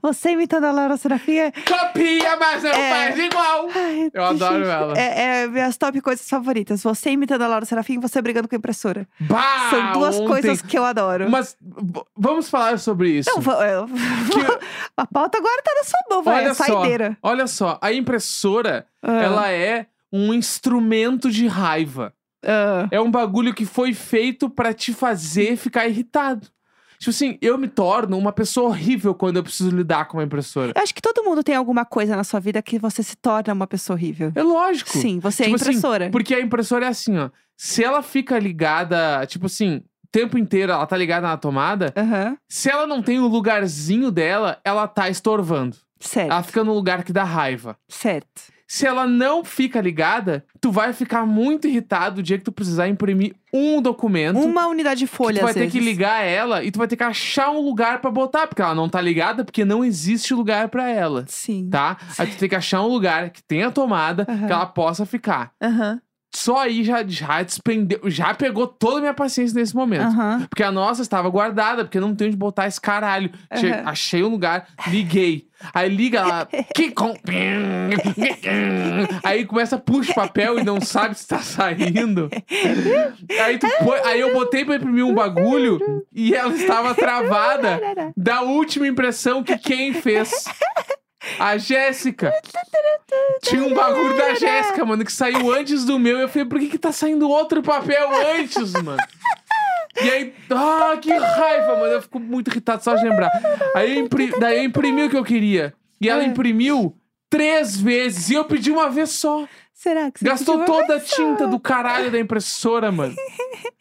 Você 0.00 0.30
imitando 0.30 0.64
a 0.64 0.70
Laura 0.70 0.96
Serafim. 0.96 1.50
copia, 1.66 2.36
mas 2.36 2.62
não 2.62 2.70
É. 2.70 2.90
faz 2.90 3.18
igual. 3.18 3.68
Ai, 3.74 4.10
Eu 4.14 4.24
adoro 4.24 4.58
gente, 4.64 4.68
ela. 4.70 4.96
É, 4.98 5.42
é 5.42 5.46
minhas 5.48 5.76
top 5.76 6.00
coisas 6.00 6.28
favoritas. 6.28 6.82
Você 6.84 7.10
imitando 7.10 7.42
a 7.42 7.48
Laura 7.48 7.64
Serafim 7.66 7.94
e 7.94 7.98
você 7.98 8.22
brigando 8.22 8.48
com 8.48 8.54
a 8.54 8.58
impressora. 8.58 9.08
Bah, 9.18 9.68
São 9.70 9.92
duas 9.92 10.16
ontem- 10.16 10.26
coisas 10.28 10.62
que 10.62 10.78
eu 10.78 10.84
adoro. 10.84 11.28
Mas 11.28 11.56
v- 11.60 12.02
vamos 12.16 12.48
falar 12.48 12.78
sobre 12.78 13.10
isso. 13.10 13.28
Não, 13.34 13.62
eu- 13.64 13.88
a 14.96 15.06
pauta 15.06 15.38
agora 15.38 15.62
tá 15.64 15.72
na 15.74 15.84
sua 15.84 16.00
mão, 16.08 16.22
vai. 16.22 16.36
Olha 16.44 16.50
É 16.50 16.54
só. 16.54 16.64
saideira. 16.64 17.18
Olha 17.20 17.46
só, 17.48 17.78
a 17.82 17.92
impressora, 17.92 18.86
Ah, 19.02 19.12
ela 19.22 19.50
é 19.50 19.86
um 20.12 20.32
instrumento 20.34 21.30
de 21.30 21.46
raiva. 21.46 22.12
ah. 22.44 22.88
É 22.90 23.00
um 23.00 23.10
bagulho 23.10 23.54
que 23.54 23.64
foi 23.66 23.92
feito 23.94 24.48
pra 24.50 24.72
te 24.72 24.92
fazer 24.92 25.56
ficar 25.56 25.86
irritado. 25.86 26.46
Tipo 26.98 27.10
assim, 27.10 27.38
eu 27.40 27.56
me 27.56 27.66
torno 27.66 28.18
uma 28.18 28.30
pessoa 28.30 28.68
horrível 28.68 29.14
quando 29.14 29.38
eu 29.38 29.42
preciso 29.42 29.70
lidar 29.70 30.04
com 30.06 30.18
uma 30.18 30.24
impressora. 30.24 30.72
Eu 30.76 30.82
acho 30.82 30.94
que 30.94 31.00
todo 31.00 31.24
mundo 31.24 31.42
tem 31.42 31.54
alguma 31.54 31.82
coisa 31.86 32.14
na 32.14 32.22
sua 32.24 32.38
vida 32.40 32.60
que 32.60 32.78
você 32.78 33.02
se 33.02 33.16
torna 33.16 33.54
uma 33.54 33.66
pessoa 33.66 33.96
horrível. 33.96 34.30
É 34.34 34.42
lógico. 34.42 34.90
Sim, 34.90 35.18
você 35.18 35.44
Tipo 35.44 35.54
é 35.56 35.60
assim, 35.60 35.70
impressora. 35.70 36.10
Porque 36.10 36.34
a 36.34 36.40
impressora 36.42 36.84
é 36.84 36.88
assim, 36.90 37.16
ó. 37.16 37.30
Se 37.56 37.82
ela 37.82 38.02
fica 38.02 38.38
ligada, 38.38 39.24
tipo 39.26 39.46
assim, 39.46 39.76
o 39.76 40.08
tempo 40.12 40.36
inteiro 40.36 40.72
ela 40.72 40.86
tá 40.86 40.94
ligada 40.94 41.26
na 41.26 41.38
tomada, 41.38 41.90
Aham. 41.96 42.36
se 42.46 42.68
ela 42.70 42.86
não 42.86 43.02
tem 43.02 43.18
o 43.18 43.26
lugarzinho 43.28 44.10
dela, 44.10 44.58
ela 44.62 44.86
tá 44.86 45.08
estorvando. 45.08 45.78
Certo. 46.00 46.30
Ela 46.30 46.42
fica 46.42 46.62
no 46.62 46.74
lugar 46.74 47.02
que 47.02 47.14
dá 47.14 47.24
raiva. 47.24 47.78
Certo. 47.88 48.42
Se 48.72 48.86
ela 48.86 49.04
não 49.04 49.42
fica 49.44 49.80
ligada, 49.80 50.44
tu 50.60 50.70
vai 50.70 50.92
ficar 50.92 51.26
muito 51.26 51.66
irritado 51.66 52.20
o 52.20 52.22
dia 52.22 52.38
que 52.38 52.44
tu 52.44 52.52
precisar 52.52 52.86
imprimir 52.86 53.34
um 53.52 53.82
documento. 53.82 54.38
Uma 54.38 54.68
unidade 54.68 55.00
de 55.00 55.06
que 55.08 55.12
folha, 55.16 55.40
tu 55.40 55.44
vai 55.44 55.52
ter 55.52 55.66
que 55.66 55.80
vezes. 55.80 55.84
ligar 55.84 56.22
ela 56.22 56.62
e 56.62 56.70
tu 56.70 56.78
vai 56.78 56.86
ter 56.86 56.94
que 56.94 57.02
achar 57.02 57.50
um 57.50 57.58
lugar 57.60 58.00
pra 58.00 58.12
botar, 58.12 58.46
porque 58.46 58.62
ela 58.62 58.72
não 58.72 58.88
tá 58.88 59.00
ligada, 59.00 59.44
porque 59.44 59.64
não 59.64 59.84
existe 59.84 60.32
lugar 60.32 60.68
pra 60.68 60.88
ela, 60.88 61.24
Sim. 61.26 61.68
tá? 61.68 61.96
Aí 62.16 62.28
tu 62.28 62.36
tem 62.36 62.48
que 62.48 62.54
achar 62.54 62.80
um 62.80 62.86
lugar 62.86 63.30
que 63.30 63.42
tenha 63.42 63.72
tomada, 63.72 64.24
Aham. 64.28 64.46
que 64.46 64.52
ela 64.52 64.66
possa 64.66 65.04
ficar. 65.04 65.50
Aham. 65.60 66.00
Só 66.32 66.58
aí 66.58 66.84
já, 66.84 67.04
já 67.06 67.42
despendeu, 67.42 67.98
já 68.04 68.32
pegou 68.32 68.66
toda 68.66 68.98
a 68.98 69.00
minha 69.00 69.14
paciência 69.14 69.58
nesse 69.58 69.74
momento. 69.74 70.04
Aham. 70.06 70.46
Porque 70.48 70.62
a 70.62 70.70
nossa 70.70 71.02
estava 71.02 71.28
guardada, 71.28 71.84
porque 71.84 71.98
não 71.98 72.14
tem 72.14 72.28
onde 72.28 72.36
botar 72.36 72.68
esse 72.68 72.80
caralho. 72.80 73.30
Che-. 73.56 73.72
Achei 73.84 74.22
um 74.22 74.28
lugar, 74.28 74.68
liguei. 74.88 75.48
Aí 75.74 75.88
liga 75.88 76.24
lá. 76.24 76.46
que 76.74 76.92
com... 76.92 77.14
Aí 79.22 79.44
começa, 79.44 79.78
puxa 79.78 80.12
o 80.12 80.14
papel 80.14 80.58
e 80.58 80.64
não 80.64 80.80
sabe 80.80 81.16
se 81.18 81.26
tá 81.26 81.38
saindo. 81.38 82.30
Aí, 83.44 83.58
tu 83.58 83.66
põe- 83.84 84.00
aí 84.04 84.20
eu 84.20 84.32
botei 84.32 84.64
pra 84.64 84.76
imprimir 84.76 85.04
um 85.04 85.14
bagulho 85.14 85.80
e 86.12 86.34
ela 86.34 86.54
estava 86.54 86.94
travada 86.94 87.80
da 88.16 88.42
última 88.42 88.86
impressão 88.86 89.42
que 89.42 89.56
quem 89.58 89.92
fez. 89.94 90.44
A 91.38 91.58
Jéssica. 91.58 92.32
Tinha 93.42 93.62
um 93.64 93.74
bagulho 93.74 94.16
da 94.16 94.34
Jéssica, 94.34 94.84
mano, 94.84 95.04
que 95.04 95.12
saiu 95.12 95.52
antes 95.52 95.84
do 95.84 95.98
meu. 95.98 96.18
Eu 96.18 96.28
falei, 96.28 96.46
por 96.46 96.58
que 96.60 96.68
que 96.68 96.78
tá 96.78 96.92
saindo 96.92 97.28
outro 97.28 97.62
papel 97.62 98.08
antes, 98.38 98.72
mano? 98.74 99.02
E 100.02 100.10
aí, 100.10 100.34
ah, 100.50 100.96
que 101.00 101.12
raiva, 101.12 101.74
mano. 101.74 101.86
Eu 101.92 102.02
fico 102.02 102.18
muito 102.20 102.48
irritado 102.50 102.82
só 102.82 102.94
de 102.94 103.04
lembrar. 103.04 103.30
Aí 103.74 103.96
eu 103.98 104.04
impri... 104.04 104.30
Daí 104.38 104.58
eu 104.58 104.64
imprimi 104.64 105.04
o 105.04 105.10
que 105.10 105.16
eu 105.16 105.24
queria. 105.24 105.74
E 106.00 106.08
ela 106.08 106.22
É. 106.22 106.26
imprimiu 106.26 106.96
três 107.28 107.76
vezes. 107.80 108.30
E 108.30 108.34
eu 108.34 108.44
pedi 108.44 108.70
uma 108.70 108.88
vez 108.88 109.10
só. 109.10 109.46
Será 109.74 110.10
que 110.10 110.18
você 110.20 110.24
Gastou 110.26 110.64
toda 110.64 110.96
a 110.96 111.00
tinta 111.00 111.46
do 111.46 111.58
caralho 111.58 112.10
da 112.10 112.18
impressora, 112.18 112.92
mano. 112.92 113.14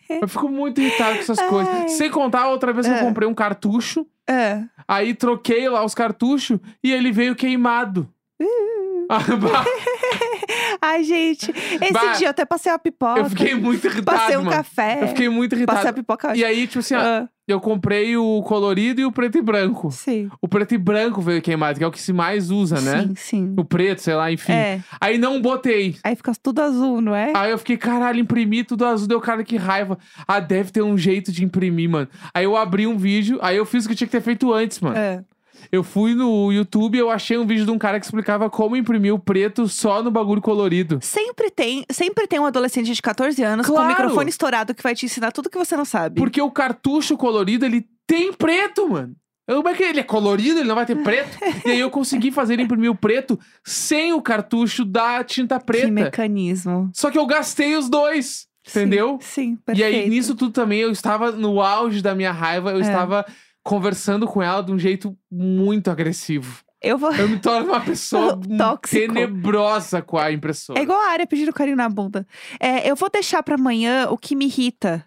Eu 0.09 0.27
fico 0.27 0.49
muito 0.49 0.81
irritado 0.81 1.15
com 1.15 1.21
essas 1.21 1.39
coisas. 1.41 1.73
Ai. 1.73 1.89
Sem 1.89 2.09
contar, 2.09 2.47
outra 2.47 2.73
vez 2.73 2.87
É. 2.87 2.95
eu 2.99 3.05
comprei 3.05 3.27
um 3.27 3.33
cartucho. 3.33 4.05
É. 4.27 4.63
Aí 4.87 5.13
troquei 5.13 5.67
lá 5.69 5.83
os 5.83 5.93
cartuchos 5.93 6.57
e 6.83 6.91
ele 6.91 7.11
veio 7.11 7.35
queimado. 7.35 8.09
Ah, 8.41 8.45
bah, 8.45 8.78
Ai, 10.81 11.03
gente. 11.03 11.51
Esse 11.51 11.91
Bah, 11.93 12.13
dia 12.13 12.27
eu 12.27 12.31
até 12.31 12.45
passei 12.45 12.71
uma 12.71 12.79
pipoca. 12.79 13.19
eu 13.19 13.29
fiquei 13.29 13.55
muito 13.55 13.85
irritado, 13.85 14.17
Passei 14.17 14.37
um 14.37 14.43
mano. 14.43 14.55
café. 14.55 14.99
Eu 15.03 15.07
fiquei 15.09 15.29
muito 15.29 15.51
Passei 15.51 15.65
a 15.65 15.73
irritado. 15.73 15.95
pipoca. 15.95 16.35
E 16.37 16.45
aí, 16.45 16.67
tipo 16.67 16.79
assim, 16.79 16.95
ó, 16.95 16.99
Ah, 16.99 17.29
eu 17.47 17.59
comprei 17.59 18.15
o 18.15 18.41
colorido 18.43 19.01
e 19.01 19.05
o 19.05 19.11
preto 19.11 19.37
e 19.37 19.41
branco. 19.41 19.91
sim. 19.91 20.29
O 20.41 20.47
preto 20.47 20.73
e 20.73 20.77
branco 20.77 21.21
veio 21.21 21.41
queimado, 21.41 21.77
que 21.79 21.83
é 21.83 21.87
o 21.87 21.91
que 21.91 21.99
se 22.01 22.13
mais 22.13 22.49
usa, 22.51 22.79
né? 22.81 23.01
Sim, 23.01 23.13
sim. 23.15 23.53
O 23.57 23.63
preto, 23.65 24.01
sei 24.01 24.13
lá, 24.13 24.31
enfim. 24.31 24.51
É. 24.53 24.79
Aí 25.01 25.17
não 25.17 25.41
botei. 25.41 25.95
Aí 26.03 26.15
fica 26.15 26.31
tudo 26.41 26.61
azul, 26.61 27.01
não 27.01 27.15
é? 27.15 27.33
Aí 27.35 27.51
eu 27.51 27.57
fiquei, 27.57 27.77
caralho, 27.77 28.19
imprimi 28.19 28.63
tudo 28.63 28.85
azul, 28.85 29.07
deu 29.07 29.19
cara 29.19 29.43
que 29.43 29.57
raiva. 29.57 29.97
Ah, 30.27 30.39
deve 30.39 30.71
ter 30.71 30.81
um 30.83 30.97
jeito 30.97 31.31
de 31.31 31.43
imprimir, 31.43 31.89
mano. 31.89 32.07
Aí 32.33 32.43
eu 32.45 32.55
abri 32.55 32.85
um 32.87 32.97
vídeo, 32.97 33.39
aí 33.41 33.57
eu 33.57 33.65
fiz 33.65 33.85
o 33.85 33.89
que 33.89 33.95
tinha 33.95 34.07
que 34.07 34.11
ter 34.11 34.21
feito 34.21 34.53
antes, 34.53 34.79
mano. 34.79 34.95
É. 34.97 35.23
Eu 35.71 35.83
fui 35.83 36.15
no 36.15 36.51
YouTube 36.51 36.95
e 36.95 36.99
eu 36.99 37.09
achei 37.09 37.37
um 37.37 37.45
vídeo 37.45 37.65
de 37.65 37.71
um 37.71 37.77
cara 37.77 37.99
que 37.99 38.05
explicava 38.05 38.49
como 38.49 38.75
imprimir 38.75 39.13
o 39.13 39.19
preto 39.19 39.67
só 39.67 40.01
no 40.01 40.09
bagulho 40.11 40.41
colorido. 40.41 40.99
Sempre 41.01 41.51
tem, 41.51 41.85
sempre 41.91 42.25
tem 42.27 42.39
um 42.39 42.45
adolescente 42.45 42.91
de 42.93 43.01
14 43.01 43.41
anos 43.43 43.65
com 43.67 43.73
o 43.73 43.75
Claro. 43.75 43.89
microfone 43.89 44.29
estourado 44.29 44.73
que 44.73 44.81
vai 44.83 44.95
te 44.95 45.05
ensinar 45.05 45.31
tudo 45.31 45.49
que 45.49 45.57
você 45.57 45.75
não 45.77 45.85
sabe. 45.85 46.19
Porque 46.19 46.41
o 46.41 46.49
cartucho 46.51 47.15
colorido, 47.17 47.65
ele 47.65 47.85
tem 48.07 48.33
preto, 48.33 48.87
mano. 48.89 49.15
Como 49.47 49.67
é 49.67 49.73
que 49.73 49.81
ele 49.83 49.99
é 49.99 50.03
colorido? 50.03 50.59
Ele 50.59 50.67
não 50.67 50.75
vai 50.75 50.85
ter 50.85 50.95
preto? 51.03 51.37
e 51.65 51.71
aí 51.71 51.79
eu 51.79 51.89
consegui 51.89 52.31
fazer 52.31 52.53
ele 52.53 52.63
imprimir 52.63 52.91
o 52.91 52.95
preto 52.95 53.39
sem 53.65 54.13
o 54.13 54.21
cartucho 54.21 54.85
da 54.85 55.23
tinta 55.23 55.59
Que 55.59 55.65
preta. 55.65 55.87
mecanismo. 55.91 56.89
Só 56.93 57.09
que 57.09 57.17
eu 57.17 57.25
gastei 57.25 57.75
os 57.75 57.89
dois, 57.89 58.45
entendeu? 58.67 59.17
Sim, 59.21 59.27
sim 59.45 59.53
E 59.53 59.57
perfeito. 59.65 59.95
aí, 60.03 60.09
nisso 60.09 60.35
tudo 60.35 60.51
também, 60.51 60.79
eu 60.81 60.91
estava 60.91 61.31
no 61.31 61.61
auge 61.61 61.99
da 62.01 62.13
minha 62.13 62.31
raiva, 62.31 62.71
eu 62.71 62.77
É. 62.77 62.81
estava 62.81 63.25
conversando 63.63 64.25
com 64.27 64.41
ela 64.41 64.61
de 64.61 64.71
um 64.71 64.79
jeito 64.79 65.17
muito 65.31 65.89
agressivo. 65.91 66.63
Eu 66.81 66.97
vou... 66.97 67.11
Eu 67.13 67.27
me 67.27 67.37
torno 67.39 67.67
uma 67.71 67.81
pessoa 67.81 68.39
tenebrosa 68.89 70.01
com 70.01 70.17
a 70.17 70.31
impressora. 70.31 70.79
É 70.79 70.83
igual 70.83 70.99
a 70.99 71.09
área 71.11 71.27
pedindo 71.27 71.51
carinho 71.53 71.75
na 71.75 71.89
bunda. 71.89 72.25
É, 72.59 72.89
eu 72.89 72.95
vou 72.95 73.09
deixar 73.09 73.43
pra 73.43 73.55
amanhã 73.55 74.07
o 74.09 74.17
que 74.17 74.35
me 74.35 74.45
irrita. 74.45 75.05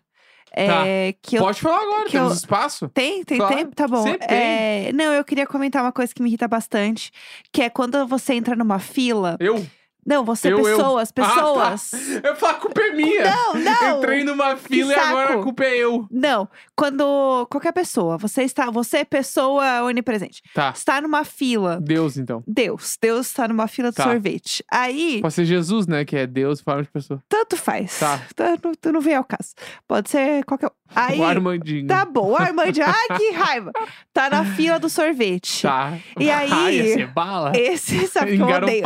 É, 0.54 1.14
que 1.22 1.36
eu... 1.36 1.42
Pode 1.42 1.62
falar 1.62 1.80
agora, 1.82 2.04
que 2.04 2.12
temos 2.12 2.32
eu- 2.32 2.36
espaço? 2.36 2.88
Tem, 2.90 3.24
tem 3.24 3.38
Claro, 3.38 3.56
tempo? 3.56 3.74
Tá 3.74 3.88
bom. 3.88 4.04
É, 4.20 4.92
Não, 4.92 5.12
eu 5.14 5.24
queria 5.24 5.46
comentar 5.46 5.82
uma 5.82 5.92
coisa 5.92 6.14
que 6.14 6.22
me 6.22 6.28
irrita 6.28 6.46
bastante. 6.46 7.10
Que 7.50 7.62
é 7.62 7.70
quando 7.70 8.06
você 8.06 8.34
entra 8.34 8.54
numa 8.54 8.78
fila. 8.78 9.38
Eu? 9.40 9.64
Não, 10.04 10.24
você, 10.24 10.52
Eu, 10.52 10.58
eu. 10.58 10.64
pessoas, 10.76 11.08
Ah, 11.10 11.12
tá. 11.14 11.22
pessoas. 11.34 11.92
Eu 12.24 12.34
falo, 12.36 12.56
a 12.56 12.60
culpa 12.60 12.80
é 12.80 12.90
minha. 12.92 13.24
Não, 13.24 13.54
não. 13.54 13.98
Entrei 13.98 14.24
numa 14.24 14.56
fila 14.56 14.92
e 14.92 14.94
agora 14.96 15.34
a 15.38 15.42
culpa 15.42 15.64
é 15.64 15.76
eu. 15.78 16.06
Não, 16.10 16.48
quando 16.76 17.46
qualquer 17.50 17.72
pessoa, 17.72 18.18
você 18.18 18.42
está, 18.42 18.70
você 18.70 19.04
pessoa 19.04 19.82
onipresente, 19.84 20.42
Tá. 20.54 20.72
está 20.74 21.00
numa 21.00 21.24
fila. 21.24 21.78
Deus, 21.80 22.16
então. 22.16 22.42
Deus, 22.46 22.98
Deus 23.00 23.26
está 23.28 23.46
numa 23.46 23.68
fila 23.68 23.90
de 23.90 23.96
Tá. 23.96 24.04
sorvete. 24.04 24.64
Aí, 24.70 25.20
Pode 25.20 25.34
ser 25.34 25.44
Jesus, 25.44 25.86
né? 25.86 26.04
Que 26.04 26.16
é 26.16 26.26
Deus 26.26 26.60
forma 26.60 26.82
de 26.82 26.88
pessoa. 26.90 27.22
tanto 27.28 27.56
faz. 27.56 27.98
Tá. 28.00 28.20
Tá, 28.34 28.56
tu 28.80 28.92
não 28.92 29.00
vem 29.00 29.14
ao 29.14 29.24
caso. 29.24 29.54
Pode 29.86 30.10
ser 30.10 30.44
qualquer. 30.44 30.70
Aí, 30.94 31.18
o 31.18 31.24
Armandinho. 31.24 31.86
tá 31.86 32.04
bom, 32.04 32.30
o 32.32 32.36
Armandinho, 32.36 32.86
ai 32.86 33.16
que 33.16 33.30
raiva. 33.30 33.70
Tá 34.12 34.28
na 34.28 34.44
fila 34.44 34.78
do 34.78 34.88
sorvete. 34.90 35.62
Tá. 35.62 35.96
E 36.18 36.30
aí- 36.30 36.50
Ai, 36.52 36.74
ia 36.76 36.94
ser 36.94 37.06
bala. 37.06 37.52
Esse 37.54 38.06
sabe 38.08 38.36
que 38.36 38.42
eu 38.42 38.46
odeio. 38.46 38.82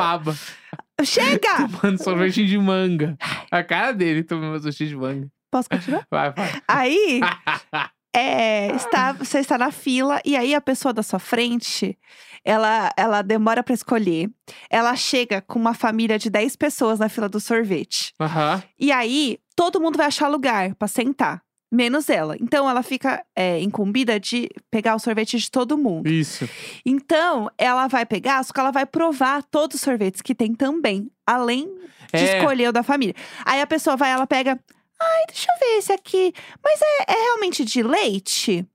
Chega! 1.05 1.69
Tomando 1.81 2.03
sorvete 2.03 2.47
de 2.47 2.59
manga. 2.59 3.17
A 3.51 3.63
cara 3.63 3.93
dele 3.93 4.23
tomando 4.23 4.61
sorvete 4.61 4.89
de 4.89 4.97
manga. 4.97 5.29
Posso 5.51 5.69
continuar? 5.69 6.07
Vai, 6.11 6.33
vai. 6.33 6.63
Aí, 6.67 7.21
é, 8.15 8.75
está, 8.75 9.13
você 9.13 9.39
está 9.39 9.57
na 9.57 9.71
fila 9.71 10.21
e 10.25 10.37
aí 10.37 10.55
a 10.55 10.61
pessoa 10.61 10.93
da 10.93 11.03
sua 11.03 11.19
frente, 11.19 11.97
ela, 12.45 12.91
ela 12.97 13.23
demora 13.23 13.63
pra 13.63 13.75
escolher. 13.75 14.29
Ela 14.71 14.97
chega 14.97 15.41
com 15.41 15.59
uma 15.59 15.75
família 15.75 16.19
de 16.19 16.29
10 16.31 16.57
pessoas 16.57 16.99
na 16.99 17.09
fila 17.09 17.29
do 17.29 17.41
sorvete. 17.41 18.13
Aham. 18.21 18.63
E 18.79 18.91
aí, 18.91 19.39
todo 19.55 19.81
mundo 19.81 19.97
vai 19.97 20.07
achar 20.07 20.29
lugar 20.29 20.75
pra 20.75 20.89
sentar, 20.89 21.43
menos 21.71 22.09
ela. 22.09 22.37
Então, 22.41 22.69
ela 22.69 22.83
fica 22.83 23.25
é, 23.35 23.61
incumbida 23.61 24.19
de 24.21 24.49
pegar 24.71 24.95
o 24.95 24.99
sorvete 24.99 25.39
de 25.39 25.51
todo 25.51 25.77
mundo. 25.77 26.09
Isso. 26.09 26.49
Então, 26.85 27.51
ela 27.59 27.87
vai 27.89 28.07
pegar, 28.07 28.43
só 28.45 28.53
que 28.53 28.61
ela 28.61 28.71
vai 28.71 28.87
provar 28.87 29.43
todos 29.45 29.77
os 29.77 29.81
sorvetes 29.81 30.23
que 30.23 30.35
tem 30.35 30.55
também, 30.55 31.11
além 31.27 31.67
de 32.15 32.23
É. 32.25 32.39
escolher 32.39 32.69
o 32.69 32.73
da 32.73 32.83
família. 32.83 33.15
Aí 33.45 33.61
a 33.61 33.67
pessoa 33.67 33.97
vai, 33.97 34.11
ela 34.11 34.27
pega. 34.27 34.59
Ai, 35.01 35.27
deixa 35.27 35.47
eu 35.53 35.59
ver 35.59 35.79
esse 35.79 35.93
aqui. 35.93 36.33
Mas 36.65 36.81
é, 36.81 37.13
é 37.13 37.23
realmente 37.25 37.65
de 37.65 37.83
leite? 37.83 38.67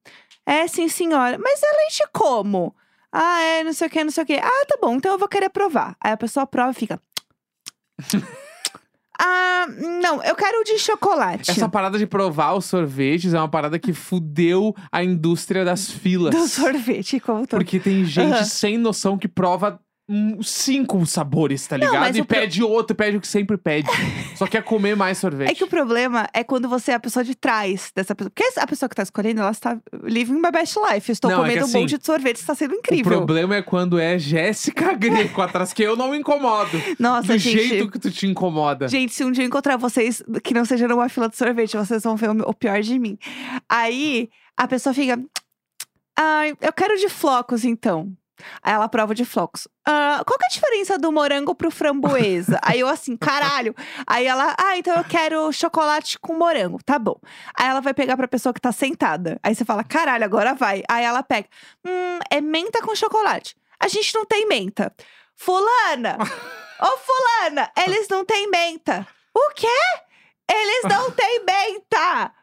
É, 0.46 0.68
sim, 0.68 0.88
senhora. 0.88 1.38
Mas 1.40 1.62
é 1.64 1.78
leite 1.78 2.04
como? 2.14 2.76
Ah, 3.12 3.42
é, 3.42 3.64
não 3.64 3.74
sei 3.74 3.88
o 3.88 3.90
que, 3.90 4.04
não 4.04 4.12
sei 4.12 4.24
o 4.24 4.28
que. 4.28 4.34
Ah, 4.34 4.66
tá 4.68 4.78
bom, 4.82 4.96
então 4.96 5.12
eu 5.14 5.18
vou 5.18 5.28
querer 5.28 5.50
provar. 5.50 5.96
Aí 6.00 6.12
a 6.12 6.18
pessoa 6.18 6.46
prova 6.46 6.72
e 6.72 6.76
fica. 6.76 7.02
Ah, 9.24 9.68
não, 10.02 10.24
eu 10.24 10.36
quero 10.36 10.62
o 10.62 10.64
de 10.64 10.80
chocolate. 10.80 11.52
Essa 11.52 11.70
parada 11.70 11.98
de 12.00 12.08
provar 12.08 12.54
os 12.56 12.66
sorvetes 12.66 13.34
é 13.34 13.38
uma 13.38 13.48
parada 13.48 13.78
que 13.78 13.94
fudeu 13.94 14.76
a 14.92 15.04
indústria 15.04 15.64
das 15.64 15.90
filas. 15.92 16.34
Do 16.34 16.48
sorvete, 16.48 17.20
como 17.20 17.46
todo. 17.46 17.60
Porque 17.60 17.80
tem 17.80 18.04
gente 18.04 18.34
Aham. 18.34 18.44
sem 18.46 18.78
noção 18.78 19.18
que 19.18 19.28
prova 19.28 19.80
hum, 20.10 20.42
cinco 20.42 21.06
sabores, 21.06 21.68
tá 21.68 21.78
Não, 21.78 21.86
ligado? 21.88 22.02
mas 22.02 22.18
e 22.18 22.22
o 22.22 22.26
pro- 22.26 22.38
pede 22.40 22.64
outro, 22.64 22.96
pede 22.96 23.18
o 23.18 23.22
que 23.22 23.28
sempre 23.28 23.58
pede. 23.58 23.88
Só 24.36 24.48
quer 24.48 24.64
comer 24.64 24.96
mais 24.96 25.18
sorvete. 25.18 25.52
É 25.52 25.56
que 25.56 25.64
o 25.64 25.68
problema 25.68 26.28
é 26.34 26.44
quando 26.44 26.68
você 26.68 26.92
é 26.92 26.96
a 26.96 27.00
pessoa 27.00 27.24
de 27.24 27.36
trás 27.36 27.92
dessa 27.96 28.16
pessoa. 28.16 28.32
Porque 28.32 28.60
a 28.60 28.68
pessoa 28.68 28.90
que 28.90 28.96
tá 28.96 29.04
escolhendo, 29.04 29.42
ela 29.42 29.52
está 29.52 29.78
living 30.04 30.34
my 30.34 30.52
best 30.52 30.76
life. 30.90 31.12
Estou 31.12 31.30
Não, 31.32 31.38
é 31.38 31.42
que 31.42 31.46
comendo 31.50 31.66
assim, 31.66 31.78
um 31.78 31.82
monte 31.82 31.98
de 31.98 32.06
sorvete, 32.06 32.38
está 32.38 32.56
sendo 32.56 32.74
O 32.74 32.78
incrível. 32.78 33.12
problema 33.12 33.56
é 33.56 33.62
quando 33.62 34.00
é 34.00 34.18
Jéssica 34.18 34.94
Greco 34.94 35.42
atrás, 35.42 35.74
que 35.74 35.84
eu 35.84 35.96
não 35.96 36.12
me 36.12 36.18
incomodo. 36.18 36.82
Nossa, 37.00 37.34
do 37.34 37.38
gente. 37.38 37.68
jeito 37.68 37.92
que 37.92 38.00
tu 38.00 38.12
te 38.12 38.28
incomoda. 38.28 38.88
Gente, 38.88 39.14
se 39.14 39.24
um 39.24 39.32
dia 39.32 39.44
eu 39.44 39.48
encontrar 39.48 39.78
vocês 39.78 40.24
que 40.44 40.54
não 40.54 40.66
seja 40.66 40.88
numa 40.88 41.10
fila 41.10 41.30
de 41.30 41.38
sorvete, 41.38 41.78
vocês 41.78 42.04
vão 42.04 42.16
ver 42.16 42.30
o, 42.30 42.50
o 42.50 42.54
pior 42.54 42.82
de 42.82 42.98
mim. 42.98 43.18
Aí 43.70 44.30
a 44.58 44.68
pessoa 44.68 44.94
fica. 44.94 45.20
Ai, 46.18 46.56
eu 46.62 46.74
quero 46.74 46.98
de 46.98 47.10
flocos, 47.10 47.64
então. 47.64 48.12
Aí 48.62 48.74
ela 48.74 48.88
prova 48.88 49.14
de 49.16 49.26
flocos. 49.26 49.68
Ah, 49.86 50.22
qual 50.26 50.38
que 50.38 50.46
é 50.46 50.48
a 50.48 50.52
diferença 50.52 50.98
do 50.98 51.12
morango 51.12 51.56
pro 51.56 51.72
framboesa? 51.72 52.60
Aí 52.62 52.80
eu 52.80 52.88
assim, 52.88 53.18
caralho. 53.18 53.76
Aí 54.06 54.26
ela, 54.26 54.56
ah, 54.60 54.78
então 54.78 54.96
eu 54.96 55.04
quero 55.04 55.52
chocolate 55.52 56.20
com 56.20 56.34
morango. 56.38 56.80
Tá 56.84 57.00
bom. 57.00 57.16
Aí 57.58 57.68
ela 57.68 57.82
vai 57.82 57.94
pegar 57.94 58.16
pra 58.18 58.28
pessoa 58.28 58.54
que 58.54 58.62
tá 58.62 58.72
sentada. 58.72 59.40
Aí 59.44 59.56
você 59.56 59.66
fala, 59.66 59.84
caralho, 59.84 60.24
agora 60.24 60.54
vai. 60.54 60.84
Aí 60.90 61.04
ela 61.04 61.24
pega, 61.24 61.48
hum, 61.86 62.20
é 62.30 62.42
menta 62.42 62.82
com 62.82 62.96
chocolate. 62.96 63.56
A 63.80 63.88
gente 63.88 64.14
não 64.14 64.26
tem 64.26 64.48
menta. 64.48 64.94
Fulana! 65.36 66.18
Ô, 66.82 66.98
fulana, 66.98 67.72
eles 67.78 68.08
não 68.10 68.26
têm 68.26 68.50
menta. 68.50 69.08
O 69.36 69.52
quê? 69.56 69.68
Eles 70.52 70.84
não 70.84 71.12
têm 71.12 71.46
menta. 71.46 72.34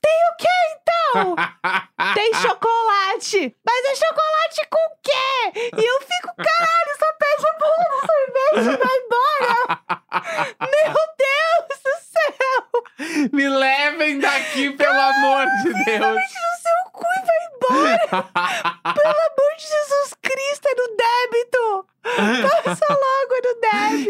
Tem 0.00 0.18
o 0.32 0.36
quê, 0.38 0.48
então? 0.74 1.36
Tem 2.14 2.32
chocolate. 2.40 3.56
Mas 3.64 3.84
é 3.84 3.94
chocolate 3.94 4.68
com 4.70 4.78
o 4.78 4.96
quê? 5.02 5.70
E 5.76 5.84
eu 5.84 6.00
fico, 6.00 6.34
caralho, 6.36 6.98
só 6.98 7.12
pede 7.18 7.46
a 7.48 7.54
porra 7.54 7.86
do 7.90 8.00
sorvete 8.06 8.68
e 8.68 8.76
vai 8.76 8.96
embora. 8.98 9.56
Meu 10.60 10.94
Deus 11.18 11.80
do 11.84 11.94
céu. 12.10 13.30
Me 13.32 13.48
levem 13.48 14.18
daqui, 14.20 14.70
pelo 14.70 15.00
amor 15.00 15.46
de 15.62 15.84
Deus. 15.84 16.00
No 16.00 16.52
seu 16.62 16.90
cu 16.92 17.04
e 17.04 17.20
vai 17.26 17.40
embora. 17.46 18.04
Pelo 18.94 19.08
amor 19.08 19.56
de 19.56 19.62
Jesus 19.62 20.14
Cristo, 20.22 20.66
é 20.66 20.74
no 20.74 20.86
débito. 20.96 21.86
Passa 22.02 22.86
logo. 22.90 23.19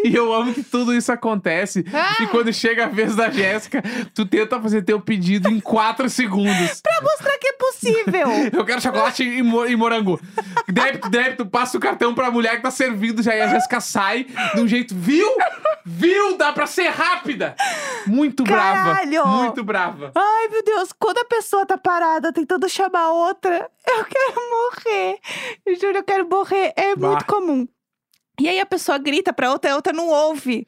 E 0.10 0.14
eu 0.14 0.32
amo 0.32 0.52
que 0.54 0.62
tudo 0.62 0.94
isso 0.94 1.12
acontece. 1.12 1.84
Ah! 1.92 2.22
E 2.22 2.26
quando 2.28 2.52
chega 2.52 2.84
a 2.84 2.88
vez 2.88 3.14
da 3.14 3.30
Jéssica, 3.30 3.82
tu 4.14 4.24
tenta 4.26 4.60
fazer 4.60 4.82
teu 4.82 5.00
pedido 5.00 5.48
em 5.48 5.60
quatro 5.60 6.08
segundos. 6.08 6.80
Pra 6.80 7.00
mostrar 7.02 7.36
que 7.38 7.48
é 7.48 7.52
possível. 7.52 8.28
Eu 8.58 8.64
quero 8.64 8.80
chocolate 8.80 9.22
e, 9.22 9.42
mo- 9.42 9.66
e 9.66 9.76
morango. 9.76 10.20
Débito, 10.68 11.08
débito, 11.10 11.46
passa 11.46 11.76
o 11.76 11.80
cartão 11.80 12.14
pra 12.14 12.30
mulher 12.30 12.56
que 12.56 12.62
tá 12.62 12.70
servindo 12.70 13.22
já. 13.22 13.34
E 13.36 13.40
a 13.42 13.48
Jéssica 13.48 13.80
sai 13.80 14.26
de 14.54 14.60
um 14.60 14.66
jeito. 14.68 14.94
Viu? 14.94 15.28
Viu? 15.84 16.36
Dá 16.36 16.52
pra 16.52 16.66
ser 16.66 16.88
rápida. 16.88 17.54
Muito 18.06 18.44
Caralho! 18.44 19.10
brava. 19.10 19.26
Muito 19.28 19.64
brava. 19.64 20.12
Ai, 20.14 20.48
meu 20.48 20.64
Deus, 20.64 20.92
quando 20.98 21.18
a 21.18 21.24
pessoa 21.24 21.66
tá 21.66 21.76
parada 21.78 22.32
tentando 22.32 22.68
chamar 22.68 23.10
outra, 23.12 23.68
eu 23.86 24.04
quero 24.04 24.34
morrer. 24.50 25.18
Eu 25.66 25.74
juro, 25.78 25.98
eu 25.98 26.04
quero 26.04 26.28
morrer. 26.28 26.72
É 26.76 26.94
Bah. 26.96 27.08
muito 27.08 27.24
comum. 27.26 27.68
E 28.40 28.48
aí 28.48 28.58
a 28.60 28.66
pessoa 28.66 28.96
grita 28.98 29.32
pra 29.32 29.50
outra, 29.52 29.72
a 29.72 29.76
outra 29.76 29.92
não 29.92 30.08
ouve. 30.08 30.66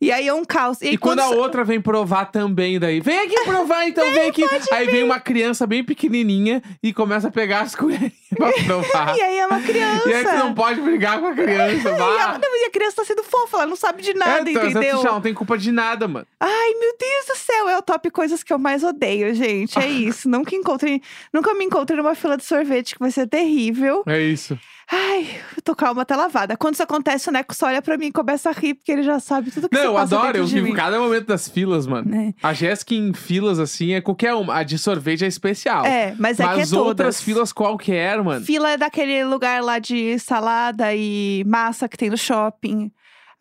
E 0.00 0.10
aí 0.10 0.26
é 0.28 0.34
um 0.34 0.44
caos. 0.44 0.80
E, 0.82 0.90
E 0.94 0.98
quando 0.98 1.20
a 1.20 1.28
sa- 1.28 1.34
outra 1.34 1.64
vem 1.64 1.80
provar 1.80 2.26
também, 2.26 2.78
daí, 2.78 3.00
vem 3.00 3.18
aqui 3.20 3.40
provar 3.44 3.86
então, 3.86 4.04
vem 4.12 4.28
aqui. 4.28 4.42
Aí 4.72 4.86
vem 4.88 5.02
uma 5.04 5.20
criança 5.20 5.66
bem 5.66 5.84
pequenininha 5.84 6.62
e 6.82 6.92
começa 6.92 7.28
a 7.28 7.30
pegar 7.30 7.60
as 7.60 7.74
colherinhas 7.76 8.12
pra 8.36 8.52
provar. 8.64 9.16
E 9.16 9.20
aí 9.22 9.38
é 9.38 9.46
uma 9.46 9.60
criança. 9.60 10.08
E 10.12 10.14
aí 10.14 10.24
tu 10.24 10.32
não 10.36 10.54
pode 10.54 10.80
brigar 10.80 11.20
com 11.20 11.26
a 11.28 11.34
criança, 11.34 11.88
E 11.90 12.18
a, 12.20 12.38
não, 12.38 12.56
e 12.62 12.64
a 12.66 12.70
criança 12.70 12.96
tá 12.96 13.04
sendo 13.04 13.22
fofa, 13.22 13.58
ela 13.58 13.66
não 13.66 13.76
sabe 13.76 14.02
de 14.02 14.14
nada, 14.14 14.50
é, 14.50 14.52
tu- 14.54 14.66
entendeu? 14.66 15.02
Já 15.02 15.12
não 15.12 15.20
tem 15.20 15.32
culpa 15.34 15.56
de 15.56 15.70
nada, 15.70 16.08
mano. 16.08 16.26
Ai, 16.40 16.74
meu 16.80 16.94
Deus 16.98 17.26
do 17.28 17.36
céu, 17.36 17.68
é 17.68 17.78
o 17.78 17.82
top 17.82 18.10
coisas 18.10 18.42
que 18.42 18.52
eu 18.52 18.58
mais 18.58 18.82
odeio, 18.82 19.34
gente. 19.34 19.78
É 19.78 19.86
isso. 19.86 20.28
nunca 20.28 20.54
encontrei, 20.56 21.00
nunca 21.32 21.54
me 21.54 21.64
encontrei 21.64 21.96
numa 21.96 22.14
fila 22.14 22.36
de 22.36 22.44
sorvete 22.44 22.94
que 22.94 23.00
vai 23.00 23.10
ser 23.10 23.26
terrível. 23.28 24.02
É 24.06 24.20
isso. 24.20 24.58
Ai, 24.90 25.40
eu 25.56 25.62
tô 25.62 25.74
com 25.74 25.84
a 25.84 25.88
alma 25.88 26.02
até 26.02 26.14
lavada. 26.16 26.56
Quando 26.56 26.74
isso 26.74 26.82
acontece, 26.82 27.28
o 27.28 27.32
Neco 27.32 27.54
só 27.54 27.66
olha 27.66 27.80
pra 27.80 27.96
mim 27.96 28.06
e 28.06 28.12
começa 28.12 28.50
a 28.50 28.52
rir, 28.52 28.74
porque 28.74 28.92
ele 28.92 29.02
já 29.02 29.18
sabe 29.20 29.50
tudo 29.50 29.68
que 29.68 29.76
Não, 29.76 29.84
eu 29.84 29.98
adoro, 29.98 30.36
eu 30.38 30.46
vivo 30.46 30.72
cada 30.74 30.98
momento 30.98 31.26
das 31.26 31.48
filas, 31.48 31.86
mano. 31.86 32.10
Né? 32.10 32.34
A 32.42 32.52
Jéssica 32.52 32.94
em 32.94 33.12
filas, 33.12 33.58
assim, 33.58 33.92
é 33.94 34.00
qualquer 34.00 34.34
uma. 34.34 34.56
A 34.56 34.62
de 34.62 34.78
sorvete 34.78 35.24
é 35.24 35.28
especial. 35.28 35.84
É, 35.86 36.14
mas 36.18 36.38
é 36.40 36.44
que 36.44 36.50
é 36.50 36.56
Mas 36.56 36.72
outras 36.72 37.16
todas. 37.16 37.22
filas 37.22 37.52
qualquer, 37.52 38.22
mano. 38.22 38.44
Fila 38.44 38.70
é 38.72 38.76
daquele 38.76 39.24
lugar 39.24 39.62
lá 39.62 39.78
de 39.78 40.18
salada 40.18 40.94
e 40.94 41.44
massa 41.46 41.88
que 41.88 41.96
tem 41.96 42.10
no 42.10 42.18
shopping. 42.18 42.90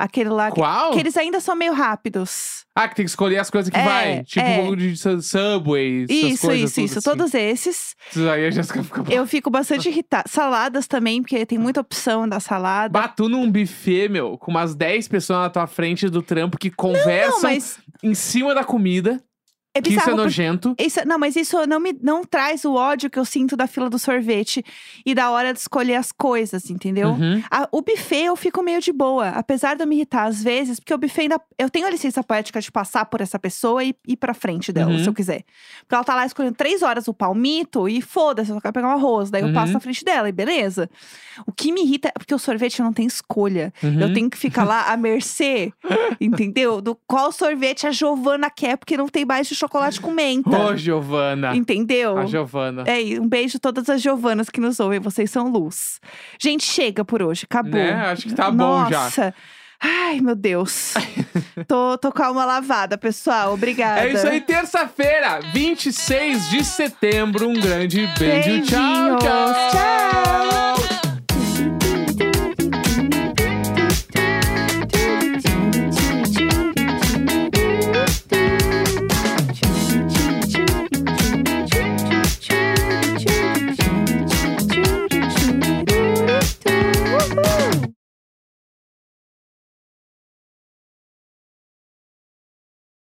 Aquele 0.01 0.29
lá. 0.29 0.49
que- 0.49 0.55
Qual? 0.55 0.93
Que 0.93 0.99
eles 0.99 1.15
ainda 1.15 1.39
são 1.39 1.55
meio 1.55 1.73
rápidos. 1.73 2.65
Ah, 2.75 2.87
que 2.87 2.95
tem 2.95 3.05
que 3.05 3.11
escolher 3.11 3.37
as 3.37 3.49
coisas 3.51 3.69
que 3.69 3.77
É, 3.77 3.83
vai. 3.83 4.23
Tipo 4.23 4.45
é. 4.45 4.53
um 4.53 4.61
pouco 4.61 4.75
de 4.77 4.97
su- 4.97 5.21
Subway, 5.21 6.05
essas 6.05 6.15
isso, 6.33 6.47
coisas 6.47 6.71
isso, 6.71 6.81
isso. 6.81 6.99
assim. 6.99 7.09
Todos 7.09 7.33
esses. 7.33 7.95
Isso 8.09 8.29
aí 8.29 8.47
a 8.47 8.49
Jéssica 8.51 8.83
fica... 8.83 9.03
Eu 9.13 9.27
fico 9.27 9.49
bastante 9.51 9.89
irritada. 9.89 10.23
Saladas 10.27 10.87
também, 10.87 11.21
porque 11.21 11.45
tem 11.45 11.57
muita 11.59 11.81
opção 11.81 12.27
da 12.27 12.39
salada. 12.39 12.91
Batu 12.99 13.29
num 13.29 13.51
buffet, 13.51 14.09
meu, 14.09 14.37
com 14.37 14.49
umas 14.51 14.73
10 14.73 15.07
pessoas 15.07 15.39
na 15.41 15.49
tua 15.49 15.67
frente 15.67 16.09
do 16.09 16.21
trampo 16.23 16.57
que 16.57 16.71
conversam 16.71 17.41
Não, 17.41 17.49
mas 17.51 17.77
em 18.01 18.15
cima 18.15 18.55
da 18.55 18.63
comida. 18.63 19.21
É 19.73 19.81
que 19.81 19.89
isso 19.89 19.99
é 19.99 20.01
bizarro. 20.01 20.17
porque- 20.17 20.23
nojento. 20.23 20.75
isso- 20.77 20.99
não, 21.07 21.17
mas 21.17 21.35
isso 21.37 21.65
não 21.65 21.79
me 21.79 21.97
não 22.01 22.23
traz 22.25 22.65
o 22.65 22.73
ódio 22.73 23.09
que 23.09 23.17
eu 23.17 23.23
sinto 23.23 23.55
da 23.55 23.67
fila 23.67 23.89
do 23.89 23.97
sorvete 23.97 24.63
e 25.05 25.15
da 25.15 25.29
hora 25.31 25.53
de 25.53 25.59
escolher 25.59 25.95
as 25.95 26.11
coisas, 26.11 26.69
entendeu? 26.69 27.09
Uhum. 27.09 27.41
A- 27.49 27.69
o 27.71 27.81
buffet 27.81 28.25
eu 28.25 28.35
fico 28.35 28.61
meio 28.61 28.81
de 28.81 28.91
boa, 28.91 29.29
apesar 29.29 29.75
de 29.75 29.83
eu 29.83 29.87
me 29.87 29.95
irritar 29.95 30.25
às 30.25 30.43
vezes, 30.43 30.79
porque 30.79 30.93
o 30.93 30.97
buffet 30.97 31.21
ainda. 31.21 31.39
Eu 31.57 31.69
tenho 31.69 31.87
a 31.87 31.89
licença 31.89 32.21
poética 32.23 32.59
de 32.59 32.69
passar 32.71 33.05
por 33.05 33.21
essa 33.21 33.39
pessoa 33.39 33.81
e 33.83 33.95
ir 34.07 34.17
pra 34.17 34.33
frente 34.33 34.73
dela, 34.73 34.91
Uhum. 34.91 34.99
se 35.03 35.07
eu 35.07 35.13
quiser. 35.13 35.43
Porque 35.81 35.95
ela 35.95 36.03
tá 36.03 36.15
lá 36.15 36.25
escolhendo 36.25 36.55
três 36.55 36.81
horas 36.81 37.07
o 37.07 37.13
palmito 37.13 37.87
e 37.87 38.01
foda-se, 38.01 38.49
eu 38.51 38.55
só 38.55 38.61
quero 38.61 38.73
pegar 38.73 38.89
um 38.89 38.91
arroz. 38.91 39.29
Daí 39.29 39.41
eu 39.41 39.53
passo 39.53 39.67
Uhum. 39.67 39.73
na 39.73 39.79
frente 39.79 40.03
dela 40.03 40.27
e 40.27 40.31
beleza. 40.33 40.89
O 41.47 41.51
que 41.53 41.71
me 41.71 41.81
irrita 41.83 42.09
é 42.09 42.11
porque 42.19 42.35
o 42.35 42.39
sorvete 42.39 42.81
não 42.81 42.91
tem 42.91 43.05
escolha. 43.05 43.73
Uhum. 43.81 44.01
Eu 44.01 44.13
tenho 44.13 44.29
que 44.29 44.37
ficar 44.37 44.65
lá 44.65 44.91
à 44.91 44.97
mercê, 44.97 45.71
entendeu? 46.19 46.81
Do 46.81 46.95
qual 47.07 47.31
sorvete 47.31 47.87
a 47.87 47.91
Giovana 47.91 48.49
quer, 48.49 48.77
porque 48.77 48.97
não 48.97 49.07
tem 49.07 49.23
mais 49.25 49.47
de 49.47 49.55
chocolate 49.61 50.01
com 50.01 50.11
menta. 50.11 50.49
Ô, 50.49 50.75
Giovana. 50.75 51.55
Entendeu? 51.55 52.17
A 52.17 52.25
Giovana. 52.25 52.83
É, 52.85 53.01
e 53.01 53.19
um 53.19 53.27
beijo 53.27 53.57
a 53.57 53.59
todas 53.59 53.89
as 53.89 54.01
Giovanas 54.01 54.49
que 54.49 54.59
nos 54.59 54.79
ouvem, 54.79 54.99
vocês 54.99 55.29
são 55.29 55.49
luz. 55.49 55.99
Gente, 56.39 56.63
chega 56.63 57.05
por 57.05 57.21
hoje, 57.21 57.45
acabou. 57.45 57.71
Né? 57.71 57.93
Acho 57.93 58.27
que 58.27 58.33
tá 58.33 58.49
bom 58.49 58.89
já. 58.89 59.03
Nossa. 59.03 59.33
Ai, 59.83 60.19
meu 60.21 60.35
Deus. 60.35 60.93
tô, 61.67 61.97
tô 61.97 62.11
com 62.11 62.21
a 62.21 62.27
alma 62.27 62.45
lavada, 62.45 62.97
pessoal. 62.97 63.53
Obrigada. 63.53 64.01
É 64.01 64.13
isso 64.13 64.27
aí, 64.27 64.39
terça-feira, 64.39 65.39
26 65.53 66.49
de 66.49 66.63
setembro. 66.63 67.49
Um 67.49 67.59
grande 67.59 68.07
beijo. 68.19 68.61
Tchau, 68.63 68.79
Beijinhos. 68.79 69.23
tchau. 69.23 69.53
Tchau. 69.71 70.60